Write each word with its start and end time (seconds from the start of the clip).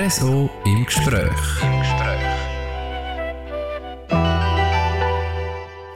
RSO 0.00 0.48
im 0.64 0.84
Gespräch. 0.86 1.32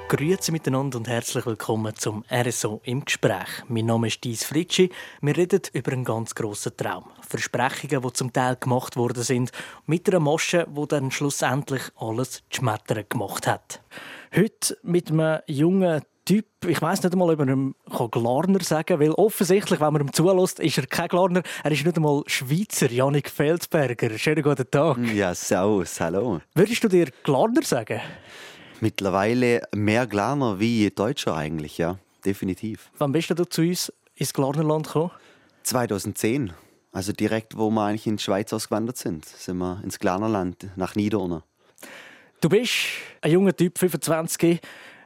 Grüezi 0.08 0.50
miteinander 0.50 0.98
und 0.98 1.06
herzlich 1.06 1.46
willkommen 1.46 1.94
zum 1.94 2.24
RSO 2.28 2.80
im 2.82 3.04
Gespräch. 3.04 3.46
Mein 3.68 3.86
Name 3.86 4.08
ist 4.08 4.24
Dies 4.24 4.42
Fritschi. 4.42 4.90
Wir 5.20 5.36
reden 5.36 5.62
über 5.72 5.92
einen 5.92 6.02
ganz 6.02 6.34
grossen 6.34 6.76
Traum. 6.76 7.04
Versprechungen, 7.20 8.02
die 8.02 8.12
zum 8.12 8.32
Teil 8.32 8.56
gemacht 8.56 8.96
worden 8.96 9.22
sind, 9.22 9.52
mit 9.86 10.08
einer 10.08 10.18
Masche, 10.18 10.66
die 10.68 10.88
dann 10.88 11.12
schlussendlich 11.12 11.82
alles 11.94 12.42
zu 12.50 12.58
schmettern 12.58 13.04
gemacht 13.08 13.46
hat. 13.46 13.82
Heute 14.34 14.78
mit 14.82 15.12
einem 15.12 15.42
jungen 15.46 16.02
Typ, 16.32 16.46
ich 16.66 16.80
weiß 16.80 17.02
nicht 17.02 17.12
einmal, 17.12 17.28
ob 17.28 17.40
man 17.40 17.48
ihm 17.50 17.74
Glarner 18.10 18.60
sagen 18.62 18.86
kann, 18.86 19.00
weil 19.00 19.10
offensichtlich, 19.10 19.80
wenn 19.80 19.92
man 19.92 20.00
ihm 20.00 20.12
zulässt, 20.14 20.60
ist 20.60 20.78
er 20.78 20.86
kein 20.86 21.08
Glarner. 21.08 21.42
Er 21.62 21.70
ist 21.70 21.84
nicht 21.84 21.94
einmal 21.94 22.22
Schweizer, 22.26 22.90
Janik 22.90 23.28
Felsberger. 23.28 24.16
Schönen 24.16 24.42
guten 24.42 24.64
Tag. 24.70 24.96
Ja, 25.12 25.34
servus, 25.34 26.00
hallo. 26.00 26.40
Würdest 26.54 26.82
du 26.82 26.88
dir 26.88 27.10
Glarner 27.22 27.60
sagen? 27.60 28.00
Mittlerweile 28.80 29.60
mehr 29.74 30.06
Glaner 30.06 30.58
wie 30.58 30.90
Deutscher 30.90 31.36
eigentlich, 31.36 31.76
ja, 31.76 31.98
definitiv. 32.24 32.90
Wann 32.96 33.12
bist 33.12 33.28
du 33.28 33.44
zu 33.44 33.60
uns 33.60 33.92
ins 34.14 34.32
Glarnerland 34.32 34.86
gekommen? 34.86 35.10
2010, 35.64 36.54
also 36.92 37.12
direkt, 37.12 37.58
wo 37.58 37.68
wir 37.68 37.84
eigentlich 37.84 38.06
in 38.06 38.16
die 38.16 38.22
Schweiz 38.22 38.54
ausgewandert 38.54 38.96
sind, 38.96 39.26
sind 39.26 39.58
wir 39.58 39.82
ins 39.84 39.98
Glarnerland, 39.98 40.66
nach 40.76 40.94
Niederurne. 40.94 41.42
Du 42.40 42.48
bist 42.48 42.72
ein 43.20 43.32
junger 43.32 43.54
Typ, 43.54 43.78
25, 43.78 44.60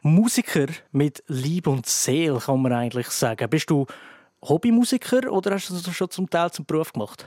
Musiker 0.06 0.66
mit 0.92 1.22
Liebe 1.26 1.70
und 1.70 1.86
Seele, 1.86 2.38
kann 2.38 2.62
man 2.62 2.72
eigentlich 2.72 3.08
sagen. 3.08 3.48
Bist 3.50 3.70
du 3.70 3.86
Hobbymusiker 4.42 5.30
oder 5.32 5.52
hast 5.52 5.70
du 5.70 5.74
das 5.74 5.94
schon 5.94 6.10
zum 6.10 6.30
Teil 6.30 6.50
zum 6.50 6.64
Beruf 6.64 6.92
gemacht? 6.92 7.26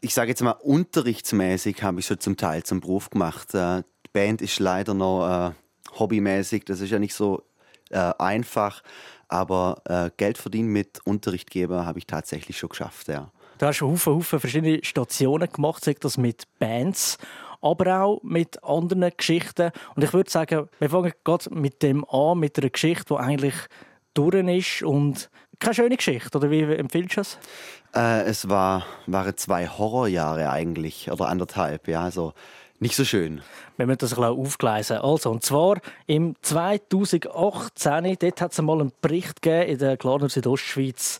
Ich 0.00 0.14
sage 0.14 0.30
jetzt 0.30 0.42
mal, 0.42 0.52
unterrichtsmäßig 0.52 1.82
habe 1.82 2.00
ich 2.00 2.06
schon 2.06 2.20
zum 2.20 2.36
Teil 2.36 2.62
zum 2.62 2.80
Beruf 2.80 3.10
gemacht. 3.10 3.52
Äh, 3.54 3.82
die 4.06 4.10
Band 4.12 4.42
ist 4.42 4.60
leider 4.60 4.94
noch 4.94 5.48
äh, 5.48 5.98
hobbymäßig, 5.98 6.64
das 6.64 6.80
ist 6.80 6.90
ja 6.90 6.98
nicht 6.98 7.14
so 7.14 7.42
äh, 7.90 8.12
einfach, 8.18 8.82
aber 9.28 9.82
äh, 9.84 10.10
Geld 10.16 10.38
verdienen 10.38 10.68
mit 10.68 11.00
Unterrichtgeber 11.04 11.84
habe 11.84 11.98
ich 11.98 12.06
tatsächlich 12.06 12.58
schon 12.58 12.68
geschafft, 12.68 13.08
ja. 13.08 13.30
Du 13.58 13.66
hast 13.66 13.76
schon 13.76 13.90
Haufen, 13.90 14.14
Haufen 14.14 14.38
verschiedene 14.38 14.84
Stationen 14.84 15.50
gemacht, 15.50 15.84
sei 15.84 15.96
das 15.98 16.16
mit 16.16 16.44
Bands, 16.60 17.18
aber 17.60 18.02
auch 18.02 18.22
mit 18.22 18.62
anderen 18.62 19.10
Geschichten. 19.16 19.70
Und 19.94 20.04
ich 20.04 20.12
würde 20.12 20.30
sagen, 20.30 20.68
wir 20.78 20.90
fangen 20.90 21.12
gerade 21.24 21.50
mit 21.54 21.82
dem 21.82 22.04
an, 22.08 22.38
mit 22.38 22.58
einer 22.58 22.70
Geschichte, 22.70 23.14
die 23.14 23.20
eigentlich 23.20 23.54
durch 24.14 24.34
ist 24.34 24.82
und 24.82 25.30
keine 25.60 25.74
schöne 25.74 25.96
Geschichte, 25.96 26.38
oder 26.38 26.50
wie 26.50 26.62
empfiehlst 26.62 27.16
du 27.16 27.20
es? 27.20 27.38
Äh, 27.94 28.22
es 28.22 28.48
war, 28.48 28.84
waren 29.06 29.36
zwei 29.36 29.66
Horrorjahre 29.66 30.50
eigentlich, 30.50 31.10
oder 31.10 31.28
anderthalb, 31.28 31.88
ja, 31.88 32.02
also 32.04 32.32
nicht 32.80 32.94
so 32.94 33.04
schön. 33.04 33.40
Wir 33.76 33.86
müssen 33.86 33.98
das 33.98 34.12
ein 34.12 34.20
bisschen 34.20 34.38
aufgleisen. 34.38 34.98
Also, 34.98 35.30
und 35.30 35.42
zwar 35.42 35.80
im 36.06 36.36
2018, 36.42 38.16
dort 38.20 38.40
hat 38.40 38.52
es 38.52 38.62
mal 38.62 38.80
einen 38.80 38.92
Bericht 39.00 39.42
gegeben 39.42 39.72
in 39.72 39.78
der 39.78 39.96
Glarner 39.96 40.28
Südostschweiz. 40.28 41.18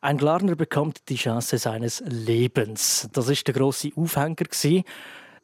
Ein 0.00 0.16
Glarner 0.16 0.56
bekommt 0.56 1.10
die 1.10 1.16
Chance 1.16 1.58
seines 1.58 2.02
Lebens. 2.06 3.10
Das 3.12 3.28
ist 3.28 3.46
der 3.46 3.54
große 3.54 3.90
Aufhänger 3.94 4.36
gewesen. 4.36 4.84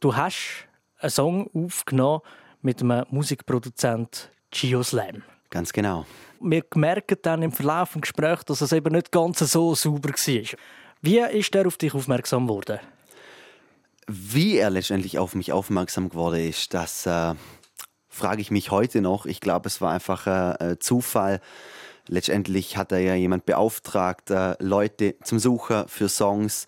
Du 0.01 0.15
hast 0.15 0.69
einen 0.99 1.11
Song 1.11 1.51
aufgenommen 1.55 2.21
mit 2.61 2.83
einem 2.83 3.07
Musikproduzent 3.11 4.31
Gio 4.51 4.83
Slam. 4.83 5.23
Ganz 5.51 5.73
genau. 5.73 6.05
Wir 6.41 6.65
merken 6.75 7.17
dann 7.23 7.43
im 7.43 7.53
Verlauf 7.53 7.93
des 7.93 8.03
Gesprächs, 8.03 8.45
dass 8.45 8.61
es 8.61 8.73
eben 8.73 8.93
nicht 8.93 9.11
ganz 9.11 9.39
so 9.39 9.75
sauber 9.75 10.11
war. 10.11 10.59
Wie 11.01 11.19
ist 11.19 11.55
er 11.55 11.67
auf 11.67 11.79
dich 11.79 11.95
aufmerksam 11.95 12.47
geworden? 12.47 12.79
Wie 14.07 14.59
er 14.59 14.71
letztendlich 14.71 15.19
auf 15.19 15.35
mich 15.35 15.53
aufmerksam 15.53 16.11
geworden 16.11 16.49
ist, 16.49 16.75
das 16.75 17.07
äh, 17.07 17.35
frage 18.09 18.41
ich 18.41 18.51
mich 18.51 18.71
heute 18.71 19.01
noch. 19.01 19.27
Ich 19.27 19.41
glaube, 19.41 19.69
es 19.69 19.81
war 19.81 19.93
einfach 19.93 20.27
äh, 20.61 20.79
Zufall. 20.79 21.41
Letztendlich 22.07 22.77
hat 22.77 22.93
er 22.93 23.01
ja 23.01 23.15
jemand 23.15 23.47
beauftragt, 23.47 24.31
äh, 24.31 24.55
Leute 24.61 25.17
zum 25.23 25.39
Suchen 25.39 25.89
für 25.89 26.09
Songs, 26.09 26.67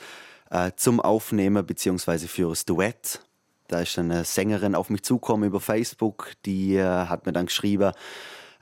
äh, 0.51 0.73
zum 0.77 1.01
Aufnehmen 1.01 1.65
bzw. 1.65 2.27
für 2.27 2.51
das 2.51 2.65
Duett. 2.65 3.21
Da 3.69 3.81
ist 3.81 3.99
eine 3.99 4.25
Sängerin 4.25 4.75
auf 4.75 4.91
mich 4.91 5.03
zugekommen 5.03 5.49
über 5.49 5.61
Facebook, 5.61 6.33
die 6.47 6.77
äh, 6.77 6.85
hat 6.85 7.27
mir 7.27 7.33
dann 7.33 7.47
geschrieben, 7.47 7.93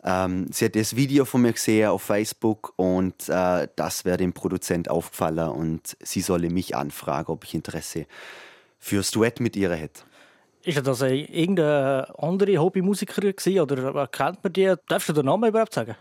ähm, 0.07 0.47
sie 0.53 0.67
hat 0.67 0.77
das 0.77 0.95
Video 0.95 1.25
von 1.25 1.43
mir 1.43 1.53
gesehen 1.53 1.89
auf 1.89 2.03
Facebook 2.03 2.73
und 2.77 3.29
äh, 3.29 3.67
das 3.75 4.05
wäre 4.05 4.17
dem 4.17 4.33
Produzent 4.33 4.89
aufgefallen 4.89 5.49
und 5.49 5.97
sie 6.01 6.21
solle 6.21 6.49
mich 6.49 6.77
anfragen, 6.77 7.33
ob 7.33 7.45
ich 7.45 7.55
Interesse 7.55 8.07
fürs 8.79 9.11
Duett 9.11 9.41
mit 9.41 9.57
ihr 9.57 9.73
hätte. 9.73 10.03
Ist 10.63 10.85
das 10.85 11.03
irgendeine 11.03 12.13
andere 12.19 12.59
Hobbymusikerin 12.59 13.35
oder 13.61 14.07
kennt 14.09 14.43
man 14.43 14.53
die? 14.53 14.75
Darfst 14.89 15.09
du 15.09 15.13
den 15.13 15.27
Namen 15.27 15.49
überhaupt 15.49 15.75
sagen? 15.75 15.97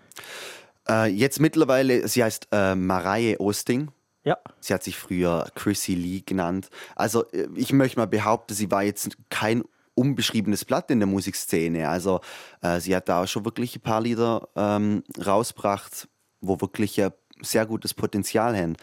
Äh, 0.88 1.12
jetzt 1.12 1.40
mittlerweile, 1.40 2.08
sie 2.08 2.24
heißt 2.24 2.48
äh, 2.52 2.76
Mareie 2.76 3.40
Osting. 3.40 3.90
Ja. 4.26 4.38
Sie 4.60 4.74
hat 4.74 4.84
sich 4.84 4.98
früher 4.98 5.48
Chrissy 5.56 5.94
Lee 5.94 6.24
genannt. 6.26 6.70
Also 6.96 7.30
äh, 7.32 7.48
ich 7.56 7.72
möchte 7.72 8.00
mal 8.00 8.08
behaupten, 8.08 8.54
sie 8.54 8.70
war 8.72 8.84
jetzt 8.84 9.16
kein 9.30 9.64
unbeschriebenes 9.94 10.66
Blatt 10.66 10.92
in 10.92 11.00
der 11.00 11.08
Musikszene. 11.08 11.88
Also 11.88 12.20
äh, 12.62 12.80
sie 12.80 12.96
hat 12.96 13.08
da 13.08 13.24
auch 13.24 13.28
schon 13.28 13.46
wirklich 13.46 13.78
ein 13.78 13.82
paar 13.82 14.02
Lieder 14.02 14.50
ähm, 14.56 15.04
rausgebracht, 15.26 16.10
wo 16.42 16.60
wirklich 16.60 17.02
ein 17.02 17.12
sehr 17.42 17.66
gutes 17.66 17.94
Potenzial 17.94 18.58
haben. 18.58 18.76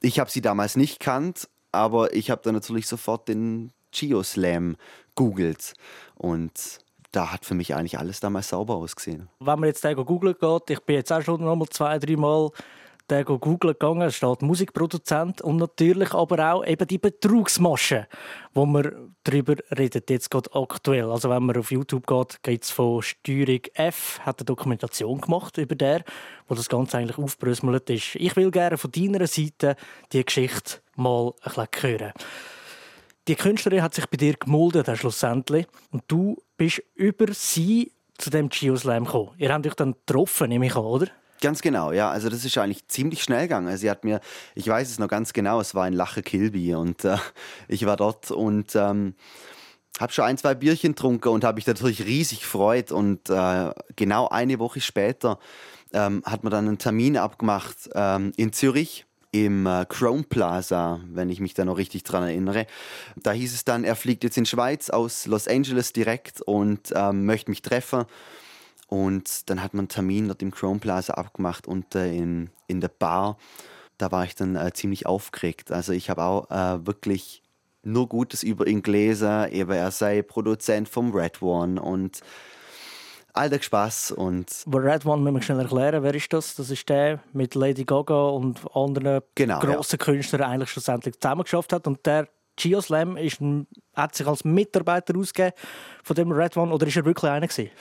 Ich 0.00 0.18
habe 0.18 0.30
sie 0.30 0.40
damals 0.40 0.76
nicht 0.76 1.00
kannt, 1.00 1.48
aber 1.72 2.14
ich 2.14 2.30
habe 2.30 2.42
dann 2.42 2.54
natürlich 2.54 2.86
sofort 2.86 3.28
den 3.28 3.72
Geoslam 3.90 4.76
googelt 5.14 5.74
und 6.14 6.80
da 7.12 7.32
hat 7.32 7.44
für 7.44 7.54
mich 7.54 7.74
eigentlich 7.74 7.98
alles 7.98 8.20
damals 8.20 8.48
sauber 8.48 8.74
ausgesehen. 8.74 9.28
Wenn 9.38 9.60
man 9.60 9.68
jetzt 9.68 9.82
googeln 9.82 10.34
geht, 10.38 10.70
ich 10.70 10.80
bin 10.80 10.96
jetzt 10.96 11.12
auch 11.12 11.22
schon 11.22 11.44
noch 11.44 11.54
mal 11.54 11.68
zwei, 11.68 11.98
drei 11.98 12.16
Mal 12.16 12.50
der 13.10 13.24
Google 13.24 13.72
gegangen, 13.72 14.10
steht 14.10 14.42
Musikproduzent 14.42 15.42
und 15.42 15.56
natürlich 15.56 16.14
aber 16.14 16.52
auch 16.52 16.64
eben 16.64 16.86
die 16.86 16.98
Betrugsmasche, 16.98 18.08
wo 18.54 18.64
man 18.64 19.14
darüber 19.24 19.56
redet, 19.76 20.08
jetzt 20.08 20.30
gerade 20.30 20.54
aktuell. 20.54 21.10
Also 21.10 21.28
wenn 21.28 21.44
man 21.44 21.56
auf 21.56 21.70
YouTube 21.70 22.06
geht, 22.06 22.42
geht 22.42 22.64
es 22.64 22.70
von 22.70 23.02
Steuerung 23.02 23.60
F, 23.74 24.20
hat 24.20 24.40
eine 24.40 24.46
Dokumentation 24.46 25.20
gemacht 25.20 25.58
über 25.58 25.74
der, 25.74 26.04
wo 26.48 26.54
das 26.54 26.68
Ganze 26.68 26.98
eigentlich 26.98 27.18
aufbröselt 27.18 27.90
ist. 27.90 28.14
Ich 28.14 28.36
will 28.36 28.50
gerne 28.50 28.78
von 28.78 28.90
deiner 28.90 29.26
Seite 29.26 29.76
die 30.12 30.24
Geschichte 30.24 30.80
mal 30.96 31.34
ein 31.42 31.52
bisschen 31.54 31.98
hören. 31.98 32.12
Die 33.28 33.36
Künstlerin 33.36 33.82
hat 33.82 33.94
sich 33.94 34.06
bei 34.06 34.18
dir 34.18 34.34
gemuldet, 34.34 34.86
schlussendlich, 34.98 35.66
und 35.90 36.04
du 36.08 36.36
bist 36.56 36.82
über 36.94 37.32
sie 37.32 37.92
zu 38.18 38.30
dem 38.30 38.48
Geoslam 38.48 39.04
gekommen. 39.04 39.30
Ihr 39.38 39.52
habt 39.52 39.66
euch 39.66 39.74
dann 39.74 39.92
getroffen, 39.92 40.48
nehme 40.48 40.66
ich 40.66 40.76
an, 40.76 40.84
oder? 40.84 41.08
Ganz 41.40 41.60
genau, 41.62 41.92
ja. 41.92 42.10
Also 42.10 42.28
das 42.28 42.44
ist 42.44 42.56
eigentlich 42.58 42.86
ziemlich 42.88 43.22
schnell 43.22 43.42
gegangen. 43.42 43.76
Sie 43.76 43.90
hat 43.90 44.04
mir, 44.04 44.20
ich 44.54 44.66
weiß 44.66 44.90
es 44.90 44.98
noch 44.98 45.08
ganz 45.08 45.32
genau, 45.32 45.60
es 45.60 45.74
war 45.74 45.86
in 45.86 45.94
Lache 45.94 46.22
Kilby 46.22 46.74
und 46.74 47.04
äh, 47.04 47.16
ich 47.68 47.84
war 47.86 47.96
dort 47.96 48.30
und 48.30 48.74
ähm, 48.76 49.14
habe 50.00 50.12
schon 50.12 50.24
ein, 50.24 50.38
zwei 50.38 50.54
Bierchen 50.54 50.92
getrunken 50.92 51.28
und 51.28 51.44
habe 51.44 51.56
mich 51.56 51.66
natürlich 51.66 52.04
riesig 52.04 52.40
gefreut. 52.40 52.92
Und 52.92 53.30
äh, 53.30 53.70
genau 53.96 54.28
eine 54.28 54.58
Woche 54.58 54.80
später 54.80 55.38
ähm, 55.92 56.22
hat 56.24 56.42
man 56.42 56.50
dann 56.50 56.66
einen 56.66 56.78
Termin 56.78 57.16
abgemacht 57.16 57.90
ähm, 57.94 58.32
in 58.36 58.52
Zürich 58.52 59.06
im 59.30 59.66
äh, 59.66 59.84
Chrome 59.88 60.22
Plaza, 60.22 61.00
wenn 61.08 61.28
ich 61.28 61.40
mich 61.40 61.54
da 61.54 61.64
noch 61.64 61.76
richtig 61.76 62.04
dran 62.04 62.22
erinnere. 62.22 62.66
Da 63.16 63.32
hieß 63.32 63.52
es 63.52 63.64
dann, 63.64 63.82
er 63.82 63.96
fliegt 63.96 64.22
jetzt 64.22 64.36
in 64.36 64.46
Schweiz 64.46 64.90
aus 64.90 65.26
Los 65.26 65.48
Angeles 65.48 65.92
direkt 65.92 66.40
und 66.40 66.92
ähm, 66.94 67.26
möchte 67.26 67.50
mich 67.50 67.62
treffen. 67.62 68.04
Und 68.94 69.50
dann 69.50 69.60
hat 69.60 69.74
man 69.74 69.80
einen 69.80 69.88
Termin 69.88 70.28
dort 70.28 70.40
im 70.40 70.52
Chrome 70.52 70.78
Plaza 70.78 71.14
abgemacht 71.14 71.66
und 71.66 71.96
äh, 71.96 72.14
in, 72.14 72.50
in 72.68 72.80
der 72.80 72.88
Bar. 72.88 73.38
Da 73.98 74.12
war 74.12 74.24
ich 74.24 74.36
dann 74.36 74.54
äh, 74.54 74.72
ziemlich 74.72 75.04
aufgeregt. 75.04 75.72
Also 75.72 75.92
ich 75.92 76.10
habe 76.10 76.22
auch 76.22 76.48
äh, 76.48 76.86
wirklich 76.86 77.42
nur 77.82 78.08
Gutes 78.08 78.44
über 78.44 78.68
ihn 78.68 78.82
gelesen. 78.82 79.48
Eben 79.50 79.72
er 79.72 79.90
sei 79.90 80.22
Produzent 80.22 80.88
vom 80.88 81.12
Red 81.12 81.42
One 81.42 81.82
und 81.82 82.20
all 83.32 83.50
der 83.50 83.60
Spaß 83.60 84.12
und 84.12 84.64
Red 84.72 85.04
One 85.04 85.22
müssen 85.22 85.34
wir 85.34 85.42
schnell 85.42 85.58
erklären. 85.58 86.04
Wer 86.04 86.14
ist 86.14 86.32
das? 86.32 86.54
Das 86.54 86.70
ist 86.70 86.88
der 86.88 87.18
mit 87.32 87.56
Lady 87.56 87.84
Gaga 87.84 88.28
und 88.28 88.60
anderen 88.76 89.22
genau, 89.34 89.58
grossen 89.58 89.98
ja. 89.98 90.04
Künstlern 90.04 90.42
eigentlich 90.42 90.70
schlussendlich 90.70 91.18
zusammengeschafft 91.18 91.72
hat 91.72 91.88
und 91.88 92.06
der 92.06 92.28
Geoslam 92.54 93.16
ist 93.16 93.40
hat 93.96 94.14
sich 94.14 94.26
als 94.28 94.44
Mitarbeiter 94.44 95.18
ausgegeben 95.18 95.56
von 96.04 96.14
dem 96.14 96.30
Red 96.30 96.56
One 96.56 96.72
oder 96.72 96.86
ist 96.86 96.96
er 96.96 97.04
wirklich 97.04 97.28
einer 97.28 97.48
gewesen? 97.48 97.72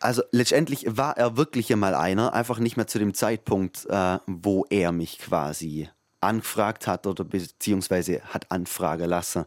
Also 0.00 0.22
letztendlich 0.30 0.84
war 0.88 1.16
er 1.16 1.36
wirklich 1.36 1.72
einmal 1.72 1.94
einer, 1.94 2.34
einfach 2.34 2.58
nicht 2.58 2.76
mehr 2.76 2.86
zu 2.86 2.98
dem 2.98 3.14
Zeitpunkt, 3.14 3.86
äh, 3.86 4.18
wo 4.26 4.66
er 4.68 4.92
mich 4.92 5.18
quasi 5.18 5.88
angefragt 6.20 6.86
hat 6.86 7.06
oder 7.06 7.24
beziehungsweise 7.24 8.20
hat 8.24 8.50
anfragen 8.50 9.08
lassen. 9.08 9.46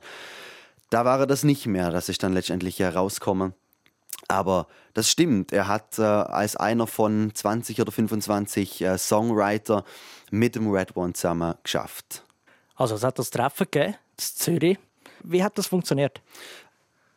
Da 0.89 1.05
war 1.05 1.19
er 1.19 1.27
das 1.27 1.43
nicht 1.43 1.67
mehr, 1.67 1.91
dass 1.91 2.09
ich 2.09 2.17
dann 2.17 2.33
letztendlich 2.33 2.79
herauskomme. 2.79 3.53
Aber 4.27 4.67
das 4.93 5.09
stimmt, 5.09 5.51
er 5.53 5.67
hat 5.67 5.97
äh, 5.99 6.03
als 6.03 6.55
einer 6.55 6.87
von 6.87 7.31
20 7.33 7.81
oder 7.81 7.91
25 7.91 8.81
äh, 8.81 8.97
Songwriter 8.97 9.83
mit 10.31 10.55
dem 10.55 10.69
Red 10.69 10.95
One 10.95 11.13
zusammen 11.13 11.55
geschafft. 11.63 12.23
Also 12.75 12.95
es 12.95 13.03
hat 13.03 13.19
das 13.19 13.29
Treffen 13.29 13.67
gegeben, 13.69 13.93
in 13.93 14.17
Zürich. 14.17 14.79
Wie 15.23 15.43
hat 15.43 15.57
das 15.57 15.67
funktioniert? 15.67 16.21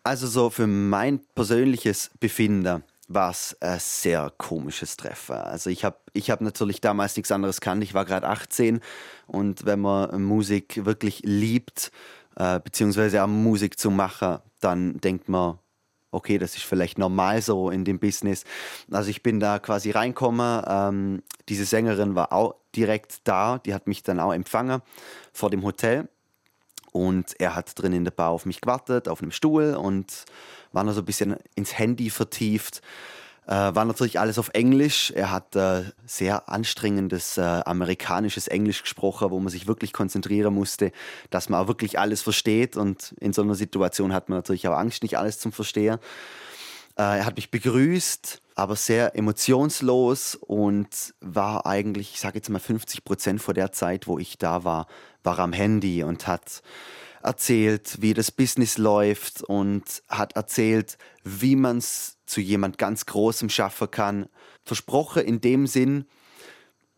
Also 0.03 0.27
so 0.27 0.51
für 0.51 0.67
mein 0.67 1.21
persönliches 1.35 2.11
Befinden 2.19 2.83
war 3.15 3.31
es 3.31 3.57
ein 3.61 3.79
sehr 3.79 4.33
komisches 4.37 4.97
Treffen. 4.97 5.37
Also 5.37 5.71
ich 5.71 5.85
habe 5.85 5.97
ich 6.13 6.31
hab 6.31 6.41
natürlich 6.41 6.81
damals 6.81 7.17
nichts 7.17 7.33
anderes 7.33 7.61
gekannt. 7.61 7.83
Ich 7.83 7.95
war 7.95 8.05
gerade 8.05 8.29
18 8.29 8.81
und 9.27 9.65
wenn 9.65 9.81
man 9.81 10.23
Musik 10.23 10.85
wirklich 10.85 11.23
liebt, 11.25 11.91
äh, 12.37 12.61
beziehungsweise 12.61 13.23
auch 13.23 13.29
Musik 13.29 13.79
zu 13.79 13.91
machen, 13.91 14.39
dann 14.61 15.01
denkt 15.01 15.29
man, 15.29 15.59
okay, 16.11 16.39
das 16.39 16.57
ist 16.57 16.65
vielleicht 16.65 16.99
normal 16.99 17.43
so 17.43 17.71
in 17.71 17.85
dem 17.85 17.99
Business. 17.99 18.45
Also 18.91 19.11
ich 19.11 19.23
bin 19.23 19.41
da 19.41 19.59
quasi 19.59 19.91
reingekommen. 19.91 20.63
Ähm, 20.67 21.23
diese 21.49 21.65
Sängerin 21.65 22.15
war 22.15 22.33
auch 22.33 22.55
direkt 22.77 23.21
da, 23.25 23.59
die 23.59 23.75
hat 23.75 23.87
mich 23.87 24.03
dann 24.03 24.21
auch 24.21 24.33
empfangen 24.33 24.83
vor 25.33 25.51
dem 25.51 25.63
Hotel. 25.63 26.09
Und 26.93 27.41
er 27.41 27.55
hat 27.55 27.73
drin 27.81 27.93
in 27.93 28.05
der 28.05 28.13
Bar 28.13 28.31
auf 28.31 28.47
mich 28.47 28.61
gewartet, 28.61 29.09
auf 29.09 29.23
einem 29.23 29.33
Stuhl 29.33 29.75
und 29.75 30.25
war 30.73 30.85
noch 30.85 30.93
so 30.93 31.01
ein 31.01 31.07
bisschen 31.07 31.37
ins 31.55 31.79
Handy 31.79 32.11
vertieft. 32.11 32.83
Äh, 33.47 33.75
war 33.75 33.85
natürlich 33.85 34.21
alles 34.21 34.39
auf 34.39 34.51
Englisch. 34.53 35.11
Er 35.11 35.31
hat 35.31 35.57
äh, 35.57 35.85
sehr 36.07 36.49
anstrengendes 36.49 37.39
äh, 37.39 37.41
amerikanisches 37.41 38.47
Englisch 38.47 38.83
gesprochen, 38.83 39.31
wo 39.31 39.41
man 39.41 39.49
sich 39.49 39.67
wirklich 39.67 39.93
konzentrieren 39.93 40.55
musste, 40.55 40.93
dass 41.31 41.49
man 41.49 41.61
auch 41.61 41.69
wirklich 41.69 41.99
alles 41.99 42.23
versteht. 42.23 42.77
Und 42.77 43.15
in 43.19 43.33
so 43.33 43.43
einer 43.43 43.55
Situation 43.55 44.13
hat 44.13 44.29
man 44.29 44.39
natürlich 44.39 44.69
auch 44.69 44.77
Angst, 44.77 45.03
nicht 45.03 45.19
alles 45.19 45.41
zum 45.41 45.51
Verstehen. 45.51 45.99
Äh, 46.97 47.19
er 47.19 47.27
hat 47.27 47.37
mich 47.37 47.51
begrüßt, 47.51 48.42
aber 48.55 48.77
sehr 48.77 49.17
emotionslos 49.17 50.35
und 50.35 51.15
war 51.21 51.67
eigentlich, 51.67 52.13
ich 52.15 52.21
sage 52.21 52.39
jetzt 52.39 52.49
mal 52.49 52.59
50 52.59 53.05
Prozent 53.05 53.43
vor 53.43 53.55
der 53.55 53.73
Zeit, 53.73 54.07
wo 54.07 54.19
ich 54.19 54.39
da 54.39 54.65
war, 54.65 54.87
war 55.23 55.39
am 55.39 55.53
Handy 55.53 56.03
und 56.03 56.27
hat 56.27 56.63
erzählt, 57.23 58.01
wie 58.01 58.15
das 58.15 58.31
Business 58.31 58.79
läuft 58.79 59.43
und 59.43 60.03
hat 60.09 60.35
erzählt, 60.35 60.99
wie 61.23 61.57
man 61.57 61.79
es 61.79 62.19
zu 62.27 62.41
jemand 62.41 62.79
ganz 62.79 63.07
Großem 63.07 63.49
schaffen 63.49 63.91
kann. 63.91 64.29
Versprochen 64.65 65.23
in 65.23 65.41
dem 65.41 65.67
Sinn, 65.67 66.07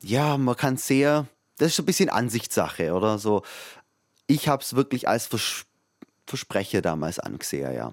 ja, 0.01 0.37
man 0.37 0.57
kann 0.57 0.77
sehr, 0.77 1.27
das 1.59 1.73
ist 1.73 1.79
ein 1.79 1.87
bisschen 1.87 2.11
Ansichtssache, 2.11 2.93
oder? 2.93 3.19
So, 3.19 3.43
ich 4.27 4.49
habe 4.49 4.63
es 4.63 4.75
wirklich 4.77 5.09
als 5.09 5.27
Vers 5.27 5.67
Versprecher 6.27 6.81
damals 6.81 7.19
angesehen, 7.19 7.75
ja. 7.75 7.93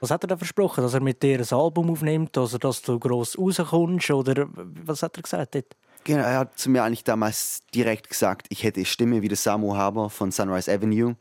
Was 0.00 0.10
hat 0.10 0.24
er 0.24 0.28
da 0.28 0.36
versprochen? 0.36 0.82
Dass 0.82 0.94
er 0.94 1.00
mit 1.00 1.22
dir 1.22 1.38
ein 1.38 1.46
Album 1.58 1.90
aufnimmt, 1.90 2.36
also 2.38 2.56
dass 2.56 2.80
du 2.80 2.98
gross 2.98 3.38
rauskommst? 3.38 4.10
Oder 4.10 4.48
was 4.84 5.02
hat 5.02 5.16
er 5.18 5.22
gesagt 5.22 5.54
dort? 5.54 5.76
Genau, 6.04 6.22
er 6.22 6.38
hat 6.38 6.58
zu 6.58 6.70
mir 6.70 6.82
eigentlich 6.82 7.04
damals 7.04 7.62
direkt 7.74 8.08
gesagt, 8.08 8.46
ich 8.48 8.64
hätte 8.64 8.82
Stimme 8.86 9.20
wie 9.20 9.28
der 9.28 9.36
Samu 9.36 9.76
Haber 9.76 10.08
von 10.08 10.32
Sunrise 10.32 10.72
Avenue 10.72 11.16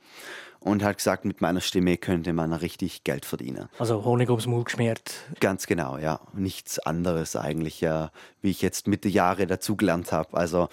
und 0.61 0.81
hat 0.83 0.97
gesagt, 0.97 1.25
mit 1.25 1.41
meiner 1.41 1.59
Stimme 1.59 1.97
könnte 1.97 2.31
man 2.31 2.53
richtig 2.53 3.03
Geld 3.03 3.25
verdienen. 3.25 3.67
Also 3.77 4.05
Honig 4.05 4.29
ums 4.29 4.47
Mund 4.47 4.65
geschmiert. 4.65 5.13
Ganz 5.41 5.67
genau, 5.67 5.97
ja. 5.97 6.21
Nichts 6.33 6.79
anderes 6.79 7.35
eigentlich, 7.35 7.81
ja, 7.81 8.11
wie 8.41 8.51
ich 8.51 8.61
jetzt 8.61 8.87
mit 8.87 9.03
den 9.03 9.11
Jahren 9.11 9.49
dazugelernt 9.49 10.13
habe. 10.13 10.37
Also 10.37 10.69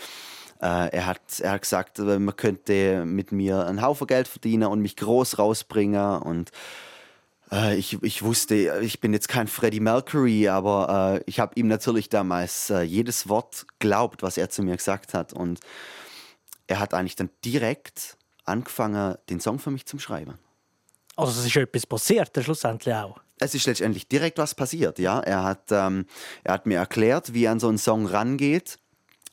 äh, 0.60 0.88
er, 0.90 1.06
hat, 1.06 1.40
er 1.40 1.52
hat 1.52 1.62
gesagt, 1.62 1.98
äh, 1.98 2.20
man 2.20 2.36
könnte 2.36 3.04
mit 3.04 3.32
mir 3.32 3.66
einen 3.66 3.82
Haufen 3.82 4.06
Geld 4.06 4.28
verdienen 4.28 4.68
und 4.68 4.80
mich 4.80 4.96
groß 4.96 5.40
rausbringen 5.40 6.22
und 6.22 6.52
äh, 7.52 7.76
ich, 7.76 8.02
ich 8.02 8.22
wusste, 8.22 8.81
ich 8.82 9.00
bin 9.00 9.12
jetzt 9.12 9.28
kein 9.28 9.48
Freddie 9.48 9.81
Mercury, 9.81 10.48
aber 10.48 11.16
äh, 11.16 11.25
ich 11.26 11.40
habe 11.40 11.52
ihm 11.56 11.69
natürlich 11.69 12.08
damals 12.08 12.70
äh, 12.70 12.82
jedes 12.82 13.28
Wort 13.28 13.66
glaubt, 13.78 14.22
was 14.22 14.37
er 14.37 14.50
zu 14.50 14.62
mir 14.62 14.76
gesagt 14.76 15.14
hat. 15.14 15.32
Und 15.32 15.60
er 16.66 16.81
hat 16.81 16.94
eigentlich 16.94 17.16
dann 17.16 17.31
direkt 17.44 18.16
angefangen, 18.44 19.16
den 19.28 19.40
Song 19.40 19.58
für 19.58 19.70
mich 19.70 19.87
zu 19.87 19.98
schreiben. 19.98 20.38
Also 21.16 21.40
es 21.40 21.46
ist 21.46 21.56
etwas 21.56 21.87
passiert, 21.87 22.31
schlussendlich 22.43 22.94
auch. 22.94 23.20
Es 23.38 23.54
ist 23.54 23.66
letztendlich 23.66 24.08
direkt 24.08 24.38
was 24.38 24.54
passiert, 24.54 24.99
ja. 24.99 25.20
Er 25.20 25.42
hat, 25.44 25.70
ähm, 25.70 26.06
er 26.42 26.54
hat 26.54 26.66
mir 26.66 26.78
erklärt, 26.78 27.34
wie 27.34 27.44
er 27.44 27.52
an 27.52 27.60
so 27.60 27.69
einen 27.69 27.78
Song 27.78 28.06
rangeht, 28.06 28.78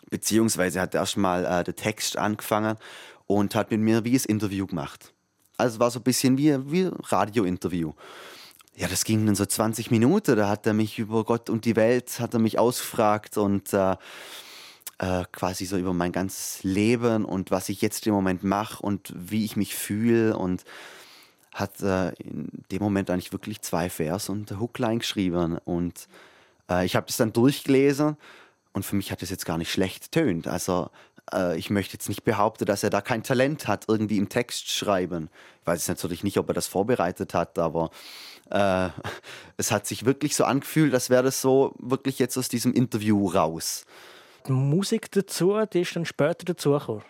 beziehungsweise 0.10 0.82
hat 0.82 0.94
erstmal 0.94 1.46
äh, 1.46 1.64
den 1.64 1.76
Text 1.76 2.18
angefangen 2.18 2.78
und 3.28 3.56
hat 3.56 3.72
mit 3.72 3.80
mir 3.80 4.04
wie 4.04 4.18
ein 4.18 4.24
Interview 4.26 4.68
gemacht. 4.68 5.14
Also 5.58 5.80
war 5.80 5.92
so 5.92 6.00
ein 6.00 6.04
bisschen 6.04 6.38
wie 6.38 6.52
ein 6.52 6.94
Radiointerview. 7.04 7.94
Ja, 8.76 8.88
das 8.88 9.04
ging 9.04 9.26
dann 9.26 9.36
so 9.36 9.46
20 9.46 9.92
Minuten. 9.92 10.36
Da 10.36 10.50
hat 10.50 10.66
er 10.66 10.74
mich 10.74 10.98
über 10.98 11.24
Gott 11.24 11.50
und 11.50 11.66
die 11.66 11.76
Welt, 11.76 12.20
hat 12.20 12.34
er 12.34 12.40
mich 12.40 12.58
ausgefragt 12.58 13.38
und 13.38 13.72
äh, 13.74 13.96
äh, 14.98 15.26
quasi 15.32 15.66
so 15.66 15.78
über 15.78 15.94
mein 15.94 16.12
ganzes 16.12 16.64
Leben 16.64 17.26
und 17.26 17.52
was 17.52 17.70
ich 17.70 17.82
jetzt 17.82 18.08
im 18.08 18.14
Moment 18.14 18.44
mache 18.44 18.82
und 18.82 19.14
wie 19.16 19.46
ich 19.46 19.56
mich 19.56 19.76
fühle 19.76 20.38
und 20.38 20.64
hat 21.54 21.82
äh, 21.82 22.10
in 22.14 22.50
dem 22.72 22.82
Moment 22.82 23.10
eigentlich 23.10 23.32
wirklich 23.32 23.62
zwei 23.62 23.90
Vers 23.90 24.30
und 24.30 24.60
Hookline 24.60 25.00
geschrieben 25.00 25.58
und 25.66 26.08
äh, 26.70 26.86
ich 26.86 26.96
habe 26.96 27.06
das 27.08 27.18
dann 27.18 27.34
durchgelesen 27.34 28.18
und 28.72 28.86
für 28.86 28.96
mich 28.96 29.12
hat 29.12 29.22
das 29.22 29.30
jetzt 29.30 29.46
gar 29.46 29.58
nicht 29.58 29.72
schlecht 29.72 30.12
tönt. 30.12 30.48
Also 30.48 30.90
äh, 31.32 31.58
ich 31.58 31.70
möchte 31.70 31.94
jetzt 31.94 32.10
nicht 32.10 32.24
behaupten, 32.24 32.66
dass 32.66 32.84
er 32.84 32.90
da 32.90 33.02
kein 33.02 33.24
Talent 33.24 33.68
hat, 33.68 33.86
irgendwie 33.88 34.18
im 34.18 34.30
Text 34.30 34.70
schreiben. 34.70 35.30
Ich 35.62 35.68
weiß 35.68 35.88
natürlich 35.88 36.24
nicht, 36.24 36.38
ob 36.38 36.50
er 36.50 36.54
das 36.54 36.68
vorbereitet 36.68 37.34
hat, 37.34 37.60
aber 37.60 37.92
äh, 38.50 38.90
es 39.58 39.72
hat 39.72 39.88
sich 39.88 40.06
wirklich 40.06 40.36
so 40.36 40.44
angefühlt, 40.44 40.94
als 40.94 41.10
wäre 41.10 41.24
das 41.24 41.42
so 41.42 41.74
wirklich 41.80 42.20
jetzt 42.20 42.38
aus 42.38 42.50
diesem 42.50 42.74
Interview 42.74 43.28
raus. 43.28 43.86
Die 44.48 44.52
Musik 44.52 45.12
dazu, 45.12 45.58
die 45.72 45.82
ist 45.82 45.96
dann 45.96 46.06
später 46.06 46.44
dazugekommen. 46.46 47.04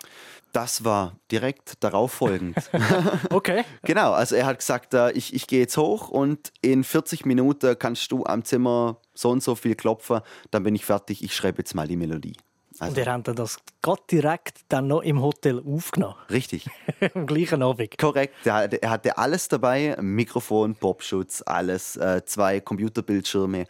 Das 0.52 0.84
war 0.84 1.18
direkt 1.32 1.84
darauf 1.84 2.12
folgend. 2.12 2.56
okay. 3.32 3.64
genau, 3.82 4.12
also 4.12 4.36
er 4.36 4.46
hat 4.46 4.60
gesagt, 4.60 4.94
äh, 4.94 5.12
ich, 5.14 5.34
ich 5.34 5.48
gehe 5.48 5.62
jetzt 5.62 5.78
hoch 5.78 6.10
und 6.10 6.54
in 6.62 6.84
40 6.84 7.26
Minuten 7.26 7.78
kannst 7.80 8.12
du 8.12 8.24
am 8.26 8.46
Zimmer 8.46 8.98
so 9.16 9.32
und 9.32 9.42
so 9.42 9.56
viel 9.56 9.74
klopfen, 9.74 10.22
dann 10.52 10.62
bin 10.62 10.76
ich 10.76 10.86
fertig, 10.86 11.24
ich 11.24 11.36
schreibe 11.36 11.60
jetzt 11.60 11.74
mal 11.74 11.88
die 11.88 11.96
Melodie. 11.96 12.38
Also, 12.80 12.92
und 12.92 12.98
ihr 12.98 13.12
habt 13.12 13.40
das 13.40 13.58
Gott 13.82 14.12
direkt 14.12 14.62
dann 14.70 14.88
noch 14.88 15.02
im 15.02 15.22
Hotel 15.22 15.62
aufgenommen. 15.66 16.16
Richtig. 16.30 16.68
Am 17.14 17.26
gleichen 17.28 17.62
Abend. 17.62 17.98
Korrekt. 17.98 18.34
Er 18.46 18.90
hatte 18.90 19.18
alles 19.18 19.48
dabei: 19.48 19.96
Mikrofon, 20.02 20.76
Popschutz, 20.76 21.44
alles, 21.46 21.96
äh, 21.98 22.24
zwei 22.26 22.60
Computerbildschirme. 22.60 23.66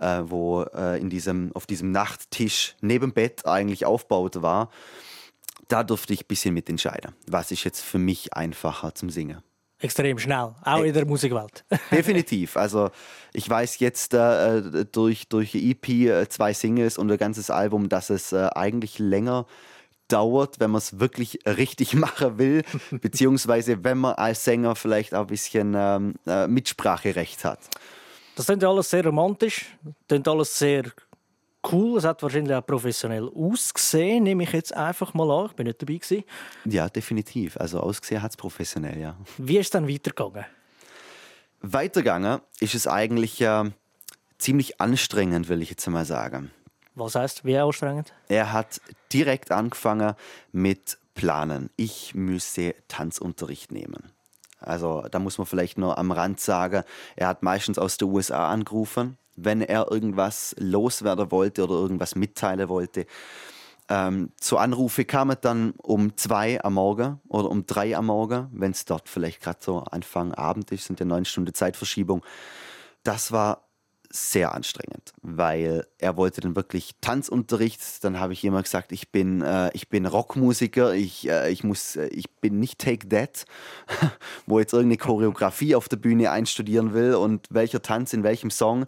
Äh, 0.00 0.22
wo 0.26 0.62
äh, 0.62 1.00
in 1.00 1.10
diesem, 1.10 1.50
auf 1.54 1.66
diesem 1.66 1.90
Nachttisch 1.90 2.76
neben 2.80 3.12
Bett 3.12 3.44
eigentlich 3.46 3.84
aufgebaut 3.84 4.42
war. 4.42 4.70
Da 5.66 5.82
durfte 5.82 6.12
ich 6.12 6.22
ein 6.22 6.28
bisschen 6.28 6.54
mitentscheiden. 6.54 7.16
Was 7.26 7.50
ist 7.50 7.64
jetzt 7.64 7.80
für 7.80 7.98
mich 7.98 8.32
einfacher 8.32 8.94
zum 8.94 9.10
Singen? 9.10 9.42
Extrem 9.80 10.18
schnell, 10.18 10.54
auch 10.64 10.82
in 10.82 10.92
der 10.92 11.06
Musikwelt. 11.06 11.64
Definitiv. 11.90 12.56
Also 12.56 12.90
ich 13.32 13.48
weiß 13.48 13.78
jetzt 13.78 14.14
äh, 14.14 14.84
durch, 14.90 15.28
durch 15.28 15.54
EP, 15.54 15.88
äh, 15.88 16.28
zwei 16.28 16.52
Singles 16.52 16.98
und 16.98 17.10
ein 17.10 17.18
ganzes 17.18 17.50
Album, 17.50 17.88
dass 17.88 18.10
es 18.10 18.32
äh, 18.32 18.48
eigentlich 18.54 18.98
länger 18.98 19.46
dauert, 20.08 20.58
wenn 20.58 20.70
man 20.70 20.78
es 20.78 20.98
wirklich 20.98 21.38
richtig 21.46 21.94
machen 21.94 22.38
will, 22.38 22.62
beziehungsweise 22.90 23.84
wenn 23.84 23.98
man 23.98 24.14
als 24.14 24.44
Sänger 24.44 24.74
vielleicht 24.74 25.14
auch 25.14 25.22
ein 25.22 25.26
bisschen 25.28 25.74
ähm, 25.76 26.14
äh, 26.26 26.48
Mitspracherecht 26.48 27.44
hat. 27.44 27.60
Das 28.34 28.46
klingt 28.46 28.64
alles 28.64 28.90
sehr 28.90 29.04
romantisch, 29.04 29.76
klingt 30.06 30.28
alles 30.28 30.56
sehr 30.56 30.84
cool. 31.70 31.98
Es 31.98 32.04
hat 32.04 32.22
wahrscheinlich 32.22 32.54
auch 32.54 32.64
professionell 32.64 33.28
ausgesehen, 33.28 34.24
nehme 34.24 34.44
ich 34.44 34.52
jetzt 34.52 34.74
einfach 34.74 35.14
mal 35.14 35.30
an. 35.30 35.46
Ich 35.46 35.52
bin 35.52 35.66
nicht 35.66 35.80
dabei 35.80 35.96
gewesen. 35.96 36.24
Ja, 36.64 36.88
definitiv. 36.88 37.56
Also 37.56 37.80
ausgesehen 37.80 38.22
hat 38.22 38.32
es 38.32 38.36
professionell, 38.36 38.98
ja. 38.98 39.16
Wie 39.38 39.58
ist 39.58 39.66
es 39.66 39.70
dann 39.70 39.88
weitergegangen? 39.88 40.46
Weitergegangen 41.60 42.40
ist 42.60 42.74
es 42.74 42.86
eigentlich 42.86 43.40
äh, 43.40 43.64
ziemlich 44.38 44.80
anstrengend, 44.80 45.48
will 45.48 45.62
ich 45.62 45.70
jetzt 45.70 45.86
mal 45.88 46.04
sagen. 46.04 46.50
Was 46.94 47.14
heißt, 47.14 47.44
wie 47.44 47.56
anstrengend? 47.56 48.12
Er 48.28 48.52
hat 48.52 48.80
direkt 49.12 49.52
angefangen 49.52 50.14
mit 50.52 50.98
Planen. 51.14 51.70
Ich 51.76 52.14
müsse 52.14 52.74
Tanzunterricht 52.88 53.72
nehmen. 53.72 54.12
Also 54.60 55.04
da 55.10 55.18
muss 55.18 55.38
man 55.38 55.46
vielleicht 55.46 55.78
nur 55.78 55.98
am 55.98 56.10
Rand 56.10 56.40
sagen, 56.40 56.82
er 57.16 57.28
hat 57.28 57.42
meistens 57.42 57.78
aus 57.78 57.96
den 57.96 58.08
USA 58.08 58.48
angerufen 58.50 59.16
wenn 59.44 59.60
er 59.60 59.90
irgendwas 59.90 60.54
loswerden 60.58 61.30
wollte 61.30 61.64
oder 61.64 61.74
irgendwas 61.74 62.14
mitteilen 62.14 62.68
wollte. 62.68 63.06
Ähm, 63.90 64.32
zu 64.38 64.58
Anrufe 64.58 65.04
kam 65.04 65.30
es 65.30 65.38
dann 65.40 65.72
um 65.78 66.16
zwei 66.16 66.62
am 66.62 66.74
Morgen 66.74 67.20
oder 67.28 67.50
um 67.50 67.64
drei 67.64 67.96
am 67.96 68.06
Morgen, 68.06 68.48
wenn 68.52 68.72
es 68.72 68.84
dort 68.84 69.08
vielleicht 69.08 69.40
gerade 69.40 69.58
so 69.62 69.78
Anfang 69.78 70.34
Abend 70.34 70.70
ist, 70.72 70.84
sind 70.84 71.00
ja 71.00 71.06
neun 71.06 71.24
Stunden 71.24 71.54
Zeitverschiebung. 71.54 72.22
Das 73.02 73.32
war 73.32 73.68
sehr 74.10 74.54
anstrengend, 74.54 75.12
weil 75.20 75.86
er 75.98 76.16
wollte 76.16 76.40
dann 76.40 76.56
wirklich 76.56 76.92
Tanzunterricht. 77.00 78.02
Dann 78.04 78.18
habe 78.18 78.32
ich 78.32 78.44
immer 78.44 78.62
gesagt, 78.62 78.92
ich 78.92 79.10
bin, 79.10 79.42
äh, 79.42 79.70
ich 79.74 79.88
bin 79.88 80.06
Rockmusiker, 80.06 80.94
ich, 80.94 81.28
äh, 81.28 81.50
ich, 81.50 81.62
muss, 81.62 81.96
äh, 81.96 82.06
ich 82.08 82.30
bin 82.40 82.58
nicht 82.58 82.78
Take 82.78 83.08
That, 83.08 83.44
wo 84.46 84.58
jetzt 84.58 84.72
irgendeine 84.72 84.98
Choreografie 84.98 85.74
auf 85.74 85.88
der 85.88 85.96
Bühne 85.96 86.30
einstudieren 86.30 86.94
will 86.94 87.14
und 87.14 87.46
welcher 87.50 87.82
Tanz 87.82 88.12
in 88.12 88.22
welchem 88.22 88.50
Song. 88.50 88.86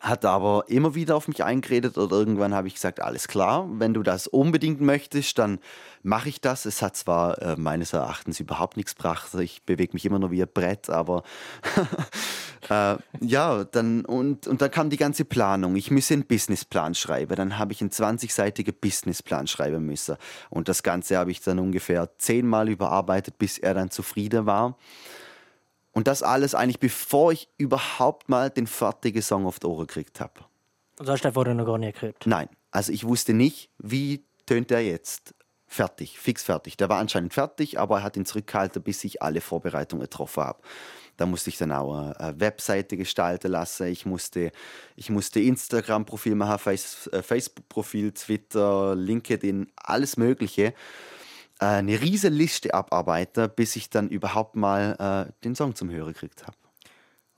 Hat 0.00 0.24
aber 0.24 0.64
immer 0.68 0.94
wieder 0.94 1.16
auf 1.16 1.28
mich 1.28 1.42
eingeredet 1.42 1.96
oder 1.96 2.16
irgendwann 2.16 2.54
habe 2.54 2.68
ich 2.68 2.74
gesagt, 2.74 3.00
alles 3.00 3.28
klar, 3.28 3.68
wenn 3.72 3.94
du 3.94 4.02
das 4.02 4.26
unbedingt 4.26 4.80
möchtest, 4.80 5.38
dann 5.38 5.58
mache 6.02 6.28
ich 6.28 6.40
das. 6.40 6.66
Es 6.66 6.82
hat 6.82 6.96
zwar 6.96 7.40
äh, 7.40 7.56
meines 7.56 7.92
Erachtens 7.92 8.38
überhaupt 8.38 8.76
nichts 8.76 8.94
gebracht, 8.94 9.34
ich 9.34 9.62
bewege 9.62 9.94
mich 9.94 10.04
immer 10.04 10.18
nur 10.18 10.30
wie 10.30 10.42
ein 10.42 10.48
Brett, 10.52 10.90
aber 10.90 11.22
äh, 12.70 12.96
ja, 13.20 13.64
dann 13.64 14.04
und, 14.04 14.46
und 14.46 14.60
dann 14.60 14.70
kam 14.70 14.90
die 14.90 14.96
ganze 14.96 15.24
Planung. 15.24 15.76
Ich 15.76 15.90
müsse 15.90 16.14
einen 16.14 16.26
Businessplan 16.26 16.94
schreiben, 16.94 17.34
dann 17.34 17.58
habe 17.58 17.72
ich 17.72 17.80
einen 17.80 17.90
20-seitigen 17.90 18.74
Businessplan 18.74 19.46
schreiben 19.46 19.84
müssen 19.86 20.16
und 20.50 20.68
das 20.68 20.82
Ganze 20.82 21.16
habe 21.16 21.30
ich 21.30 21.40
dann 21.40 21.58
ungefähr 21.58 22.10
zehnmal 22.18 22.68
überarbeitet, 22.68 23.38
bis 23.38 23.58
er 23.58 23.74
dann 23.74 23.90
zufrieden 23.90 24.46
war. 24.46 24.76
Und 25.96 26.08
das 26.08 26.22
alles 26.22 26.54
eigentlich, 26.54 26.78
bevor 26.78 27.32
ich 27.32 27.48
überhaupt 27.56 28.28
mal 28.28 28.50
den 28.50 28.66
fertigen 28.66 29.22
Song 29.22 29.46
auf 29.46 29.58
die 29.60 29.66
Ohren 29.66 29.86
gekriegt 29.86 30.20
habe. 30.20 30.34
Das 30.96 31.08
hast 31.08 31.24
du 31.24 31.32
vorher 31.32 31.54
noch 31.54 31.64
gar 31.64 31.78
nicht 31.78 31.98
gehört? 31.98 32.26
Nein, 32.26 32.50
also 32.70 32.92
ich 32.92 33.04
wusste 33.04 33.32
nicht, 33.32 33.70
wie 33.78 34.22
tönt 34.44 34.70
er 34.70 34.80
jetzt. 34.80 35.34
Fertig, 35.66 36.18
fix 36.18 36.42
fertig. 36.42 36.76
Der 36.76 36.90
war 36.90 36.98
anscheinend 36.98 37.32
fertig, 37.32 37.80
aber 37.80 38.00
er 38.00 38.02
hat 38.02 38.18
ihn 38.18 38.26
zurückgehalten, 38.26 38.82
bis 38.82 39.04
ich 39.04 39.22
alle 39.22 39.40
Vorbereitungen 39.40 40.02
getroffen 40.02 40.42
habe. 40.42 40.60
Da 41.16 41.24
musste 41.24 41.48
ich 41.48 41.56
dann 41.56 41.72
auch 41.72 41.94
eine 41.94 42.40
Webseite 42.40 42.98
gestalten 42.98 43.50
lassen. 43.50 43.86
Ich 43.86 44.04
musste, 44.04 44.52
ich 44.96 45.08
musste 45.08 45.40
Instagram-Profil 45.40 46.34
machen, 46.34 46.74
äh, 46.74 47.22
Facebook-Profil, 47.22 48.12
Twitter, 48.12 48.94
LinkedIn, 48.94 49.72
alles 49.76 50.18
Mögliche. 50.18 50.74
Äh, 51.60 51.64
eine 51.66 52.00
riesige 52.00 52.34
Liste 52.34 52.74
abarbeiten, 52.74 53.50
bis 53.54 53.76
ich 53.76 53.88
dann 53.88 54.08
überhaupt 54.08 54.56
mal 54.56 55.26
äh, 55.28 55.32
den 55.44 55.54
Song 55.54 55.74
zum 55.74 55.90
Hören 55.90 56.12
gekriegt 56.12 56.42
habe. 56.42 56.56